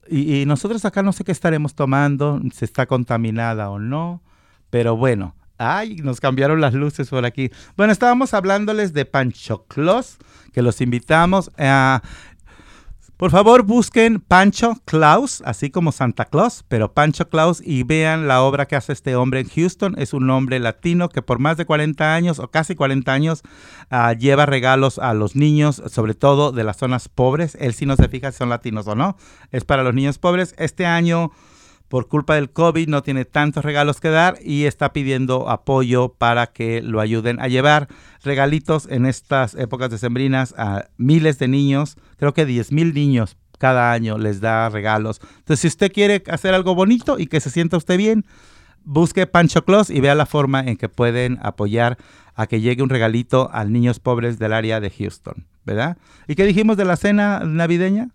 Y, 0.08 0.42
y 0.42 0.46
nosotros 0.46 0.86
acá 0.86 1.02
no 1.02 1.12
sé 1.12 1.24
qué 1.24 1.32
estaremos 1.32 1.74
tomando, 1.74 2.40
si 2.54 2.66
está 2.66 2.86
contaminada 2.86 3.72
o 3.72 3.80
no, 3.80 4.22
pero 4.70 4.96
bueno, 4.96 5.34
Ay, 5.62 5.98
nos 5.98 6.22
cambiaron 6.22 6.62
las 6.62 6.74
luces 6.74 7.10
por 7.10 7.26
aquí. 7.26 7.52
Bueno, 7.76 7.92
estábamos 7.92 8.34
hablándoles 8.34 8.94
de 8.94 9.04
Pancho 9.04 9.66
Claus, 9.68 10.18
que 10.54 10.62
los 10.62 10.80
invitamos 10.80 11.52
a... 11.58 12.02
Por 13.18 13.32
favor, 13.32 13.64
busquen 13.64 14.22
Pancho 14.22 14.78
Claus, 14.86 15.44
así 15.44 15.70
como 15.70 15.92
Santa 15.92 16.24
Claus, 16.24 16.64
pero 16.70 16.94
Pancho 16.94 17.28
Claus 17.28 17.62
y 17.62 17.84
vean 17.84 18.30
la 18.30 18.42
obra 18.42 18.66
que 18.66 18.78
hace 18.78 18.94
este 18.94 19.18
hombre 19.18 19.42
en 19.42 19.50
Houston. 19.50 19.96
Es 19.98 20.14
un 20.14 20.30
hombre 20.30 20.60
latino 20.60 21.10
que 21.10 21.22
por 21.22 21.40
más 21.40 21.58
de 21.58 21.66
40 21.66 22.16
años 22.16 22.40
o 22.40 22.50
casi 22.50 22.76
40 22.76 23.12
años 23.12 23.42
uh, 23.92 24.14
lleva 24.18 24.46
regalos 24.46 24.98
a 24.98 25.14
los 25.14 25.36
niños, 25.36 25.84
sobre 25.88 26.14
todo 26.14 26.54
de 26.54 26.64
las 26.64 26.78
zonas 26.78 27.10
pobres. 27.10 27.58
Él 27.60 27.74
sí 27.74 27.86
no 27.86 27.98
se 27.98 28.08
fija 28.08 28.32
si 28.32 28.38
son 28.38 28.48
latinos 28.48 28.88
o 28.88 28.96
no. 28.96 29.18
Es 29.52 29.66
para 29.66 29.84
los 29.84 29.94
niños 29.94 30.18
pobres. 30.18 30.56
Este 30.58 30.86
año 30.86 31.34
por 31.90 32.08
culpa 32.08 32.36
del 32.36 32.52
COVID 32.52 32.88
no 32.88 33.02
tiene 33.02 33.26
tantos 33.26 33.66
regalos 33.66 34.00
que 34.00 34.10
dar 34.10 34.38
y 34.42 34.66
está 34.66 34.94
pidiendo 34.94 35.50
apoyo 35.50 36.14
para 36.14 36.48
que 36.48 36.82
lo 36.82 37.02
ayuden 37.02 37.42
a 37.42 37.48
llevar 37.48 37.90
regalitos 38.24 38.88
en 38.90 39.06
estas 39.06 39.56
épocas 39.56 39.90
decembrinas 39.90 40.54
a 40.58 40.86
miles 40.98 41.40
de 41.40 41.48
niños, 41.48 41.98
creo 42.18 42.34
que 42.34 42.46
10 42.46 42.72
mil 42.72 42.94
niños 42.94 43.38
cada 43.58 43.92
año 43.92 44.18
les 44.18 44.40
da 44.40 44.70
regalos. 44.70 45.20
Entonces, 45.40 45.60
si 45.60 45.68
usted 45.68 45.92
quiere 45.92 46.24
hacer 46.28 46.54
algo 46.54 46.76
bonito 46.76 47.20
y 47.20 47.26
que 47.26 47.42
se 47.42 47.50
sienta 47.50 47.76
usted 47.76 47.98
bien, 47.98 48.24
busque 48.84 49.28
Pancho 49.28 49.66
Claus 49.66 49.90
y 49.90 50.00
vea 50.00 50.16
la 50.16 50.26
forma 50.26 50.62
en 50.62 50.78
que 50.78 50.90
pueden 50.90 51.40
apoyar 51.42 51.98
a 52.36 52.48
que 52.48 52.62
llegue 52.62 52.84
un 52.84 52.90
regalito 52.90 53.50
a 53.52 53.66
niños 53.66 54.00
pobres 54.00 54.40
del 54.40 54.54
área 54.54 54.80
de 54.80 54.90
Houston, 54.92 55.46
¿verdad? 55.66 55.98
¿Y 56.28 56.36
qué 56.36 56.46
dijimos 56.46 56.78
de 56.78 56.86
la 56.86 56.96
cena 56.96 57.40
navideña? 57.40 58.12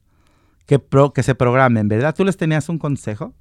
Que, 0.67 0.81
que 1.15 1.23
se 1.23 1.35
programen, 1.35 1.89
¿verdad? 1.89 2.15
¿Tú 2.15 2.25
les 2.25 2.39
tenías 2.39 2.71
un 2.71 2.79
consejo? 2.79 3.35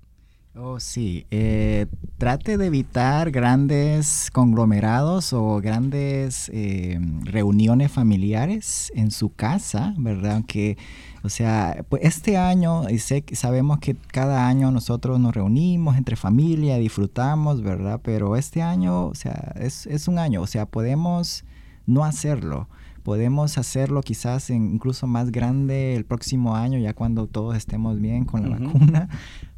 Oh, 0.56 0.80
sí. 0.80 1.26
Eh, 1.32 1.88
trate 2.20 2.60
de 2.60 2.68
evitar 2.68 3.32
grandes 3.32 4.30
conglomerados 4.32 5.34
o 5.34 5.60
grandes 5.60 6.52
eh, 6.54 7.00
reuniones 7.24 7.92
familiares 7.92 8.92
en 8.94 9.10
su 9.10 9.34
casa, 9.34 9.96
¿verdad? 9.98 10.34
Aunque, 10.34 10.78
o 11.24 11.30
sea, 11.30 11.84
pues 11.90 12.04
este 12.06 12.38
año, 12.38 12.88
y 12.88 13.00
sé, 13.00 13.26
sabemos 13.32 13.80
que 13.80 13.96
cada 13.96 14.48
año 14.48 14.70
nosotros 14.70 15.20
nos 15.20 15.34
reunimos 15.34 15.98
entre 15.98 16.16
familia, 16.16 16.78
disfrutamos, 16.78 17.64
¿verdad? 17.64 18.00
Pero 18.04 18.36
este 18.36 18.62
año, 18.62 19.08
o 19.08 19.16
sea, 19.16 19.54
es, 19.60 19.88
es 19.88 20.08
un 20.08 20.20
año, 20.20 20.42
o 20.44 20.48
sea, 20.48 20.68
podemos 20.68 21.46
no 21.88 22.06
hacerlo 22.06 22.70
podemos 23.04 23.58
hacerlo 23.58 24.02
quizás 24.02 24.50
incluso 24.50 25.08
más 25.08 25.30
grande 25.30 25.96
el 25.96 26.06
próximo 26.06 26.56
año, 26.56 26.80
ya 26.80 26.94
cuando 26.94 27.28
todos 27.28 27.58
estemos 27.58 28.00
bien 28.00 28.24
con 28.24 28.50
la 28.50 28.58
vacuna, 28.58 29.10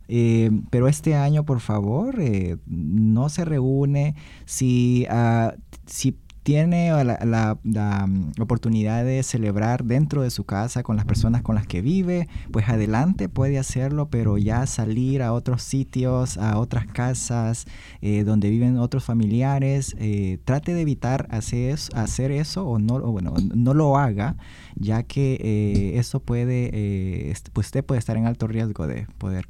eh, 0.08 0.52
pero 0.70 0.88
este 0.88 1.16
año, 1.16 1.46
por 1.46 1.60
favor, 1.60 2.20
eh, 2.20 2.58
no 2.66 3.30
se 3.30 3.46
reúne. 3.46 4.16
Si, 4.46 5.06
ah, 5.10 5.56
si 5.86 6.18
tiene 6.46 6.92
la, 6.94 7.58
mm, 7.64 8.40
oportunidad 8.40 9.04
de 9.04 9.24
celebrar 9.24 9.84
dentro 9.84 10.22
de 10.22 10.30
su 10.30 10.44
casa 10.44 10.84
con 10.84 10.96
las 10.96 11.04
personas 11.04 11.42
con 11.42 11.56
las 11.56 11.66
que 11.66 11.82
vive, 11.82 12.30
pues 12.52 12.70
adelante 12.70 13.30
puede 13.30 13.58
hacerlo, 13.58 14.10
pero 14.12 14.38
ya 14.38 14.68
salir 14.68 15.24
a 15.24 15.34
otros 15.34 15.64
sitios, 15.64 16.38
a 16.38 16.60
otras 16.60 16.86
casas 16.86 17.66
eh, 18.02 18.24
donde 18.24 18.52
viven 18.52 18.78
otros 18.78 19.04
familiares, 19.04 19.96
eh, 19.98 20.38
trate 20.46 20.76
de 20.76 20.82
evitar 20.82 21.28
hacer 21.32 21.72
eso, 21.72 21.92
hacer 21.96 22.30
eso 22.30 22.68
o 22.68 22.78
no, 22.78 23.00
bueno, 23.00 23.34
no 23.56 23.74
lo 23.74 23.98
haga, 23.98 24.36
ya 24.76 25.02
que 25.02 25.40
eh, 25.42 25.98
eso 25.98 26.20
puede, 26.20 27.34
pues 27.54 27.68
usted 27.68 27.84
puede 27.84 27.98
estar 27.98 28.18
en 28.18 28.28
alto 28.28 28.46
riesgo 28.46 28.86
de 28.86 29.08
poder 29.18 29.48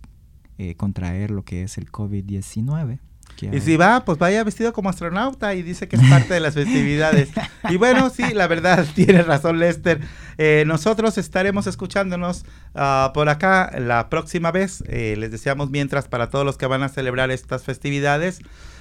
contraer 0.78 1.32
lo 1.32 1.44
que 1.44 1.64
es 1.64 1.78
el 1.78 1.92
COVID-19. 1.92 3.00
Y 3.42 3.60
si 3.60 3.76
va, 3.76 4.06
pues 4.06 4.18
vaya 4.18 4.44
vestido 4.44 4.72
como 4.72 4.90
astronauta 4.90 5.54
y 5.56 5.62
dice 5.62 5.88
que 5.88 5.98
es 5.98 6.10
parte 6.10 6.34
de 6.34 6.40
las 6.40 6.54
festividades. 6.54 7.30
y 7.70 7.76
bueno, 7.76 8.10
sí, 8.10 8.34
la 8.34 8.48
verdad, 8.48 8.86
tiene 8.96 9.22
razón 9.24 9.60
Lester. 9.60 10.00
Eh, 10.38 10.64
nosotros 10.66 11.18
estaremos 11.18 11.68
escuchándonos 11.68 12.46
ah, 12.76 13.12
por 13.14 13.28
acá 13.28 13.72
la 13.78 14.10
próxima 14.10 14.52
vez. 14.52 14.84
Eh, 14.88 15.16
les 15.18 15.32
deseamos 15.32 15.70
mientras 15.70 16.08
para 16.08 16.30
todos 16.30 16.46
los 16.46 16.58
que 16.58 16.66
van 16.66 16.84
a 16.84 16.90
celebrar 16.90 17.30
estas 17.30 17.64
festividades. 17.64 18.40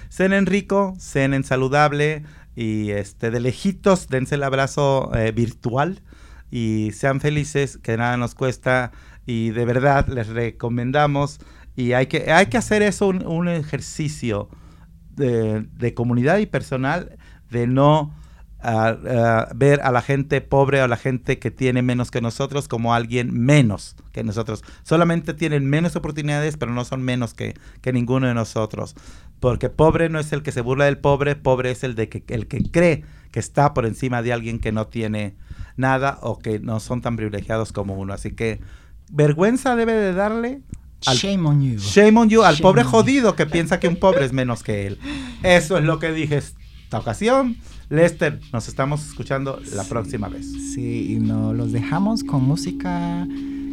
Cenen 0.08 0.46
rico, 0.46 0.94
cenen 0.98 1.42
saludable 1.42 2.22
y 2.54 2.90
este, 2.90 3.32
de 3.32 3.40
lejitos 3.40 4.08
dense 4.08 4.36
el 4.36 4.44
abrazo 4.44 5.10
eh, 5.16 5.32
virtual 5.32 6.02
y 6.52 6.92
sean 6.92 7.20
felices, 7.20 7.78
que 7.78 7.96
nada 7.96 8.16
nos 8.16 8.36
cuesta 8.36 8.92
y 9.26 9.50
de 9.50 9.64
verdad 9.64 10.06
les 10.06 10.28
recomendamos 10.28 11.40
y 11.76 11.92
hay 11.92 12.06
que, 12.06 12.32
hay 12.32 12.46
que 12.46 12.58
hacer 12.58 12.82
eso 12.82 13.08
un, 13.08 13.48
ejercicio 13.48 14.48
de, 15.16 15.94
comunidad 15.94 16.38
y 16.38 16.46
personal, 16.46 17.16
de 17.50 17.66
no 17.66 18.14
ver 19.54 19.80
a 19.82 19.92
la 19.92 20.00
gente 20.00 20.40
pobre 20.40 20.80
o 20.80 20.84
a 20.84 20.88
la 20.88 20.96
gente 20.96 21.38
que 21.38 21.50
tiene 21.50 21.82
menos 21.82 22.10
que 22.10 22.22
nosotros 22.22 22.66
como 22.66 22.94
alguien 22.94 23.32
menos 23.32 23.96
que 24.12 24.24
nosotros. 24.24 24.64
Solamente 24.84 25.34
tienen 25.34 25.68
menos 25.68 25.96
oportunidades, 25.96 26.56
pero 26.56 26.72
no 26.72 26.84
son 26.84 27.02
menos 27.02 27.34
que, 27.34 27.54
que 27.82 27.92
ninguno 27.92 28.26
de 28.26 28.34
nosotros. 28.34 28.94
Porque 29.40 29.68
pobre 29.68 30.08
no 30.08 30.18
es 30.18 30.32
el 30.32 30.42
que 30.42 30.52
se 30.52 30.62
burla 30.62 30.86
del 30.86 30.96
pobre, 30.96 31.36
pobre 31.36 31.72
es 31.72 31.84
el, 31.84 31.94
de 31.94 32.08
que, 32.08 32.24
el 32.28 32.46
que 32.46 32.62
cree 32.70 33.04
que 33.30 33.40
está 33.40 33.74
por 33.74 33.84
encima 33.84 34.22
de 34.22 34.32
alguien 34.32 34.60
que 34.60 34.72
no 34.72 34.86
tiene 34.86 35.36
nada 35.76 36.18
o 36.22 36.38
que 36.38 36.60
no 36.60 36.80
son 36.80 37.02
tan 37.02 37.16
privilegiados 37.16 37.72
como 37.72 37.94
uno. 37.94 38.14
Así 38.14 38.30
que 38.30 38.60
vergüenza 39.10 39.76
debe 39.76 39.92
de 39.92 40.14
darle 40.14 40.62
shame 41.12 41.46
on 41.46 41.62
you. 41.62 41.78
Shame 41.78 42.18
on 42.18 42.28
you, 42.28 42.42
al 42.42 42.58
pobre 42.58 42.84
jodido 42.84 43.34
que 43.36 43.46
piensa 43.46 43.80
que 43.80 43.88
un 43.88 43.96
pobre 43.96 44.24
es 44.24 44.32
menos 44.32 44.62
que 44.62 44.86
él. 44.86 44.98
Eso 45.42 45.76
es 45.78 45.84
lo 45.84 45.98
que 45.98 46.12
dije 46.12 46.38
esta 46.38 46.98
ocasión. 46.98 47.56
Lester, 47.90 48.40
nos 48.52 48.68
estamos 48.68 49.06
escuchando 49.06 49.60
la 49.74 49.84
próxima 49.84 50.28
vez. 50.28 50.46
Sí, 50.74 51.12
y 51.12 51.16
nos 51.16 51.54
los 51.54 51.72
dejamos 51.72 52.24
con 52.24 52.44
música 52.44 53.26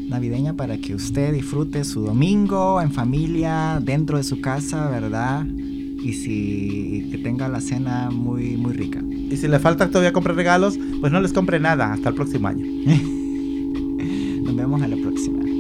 navideña 0.10 0.54
para 0.54 0.78
que 0.78 0.94
usted 0.94 1.34
disfrute 1.34 1.84
su 1.86 2.02
domingo 2.02 2.82
en 2.82 2.92
familia, 2.92 3.80
dentro 3.82 4.18
de 4.18 4.24
su 4.24 4.42
casa, 4.42 4.90
¿verdad? 4.90 5.46
Y 5.46 6.14
si 6.14 7.08
que 7.12 7.18
tenga 7.18 7.48
la 7.48 7.62
cena 7.62 8.10
muy 8.12 8.58
muy 8.58 8.74
rica. 8.74 9.02
Y 9.02 9.38
si 9.38 9.48
le 9.48 9.60
falta 9.60 9.88
todavía 9.88 10.12
comprar 10.12 10.36
regalos, 10.36 10.78
pues 11.00 11.14
no 11.14 11.22
les 11.22 11.32
compre 11.32 11.60
nada 11.60 11.94
hasta 11.94 12.10
el 12.10 12.16
próximo 12.16 12.50
año. 12.50 12.66
Nos 14.44 14.56
vemos 14.56 14.82
a 14.82 14.88
la 14.88 14.98
próxima. 14.98 15.51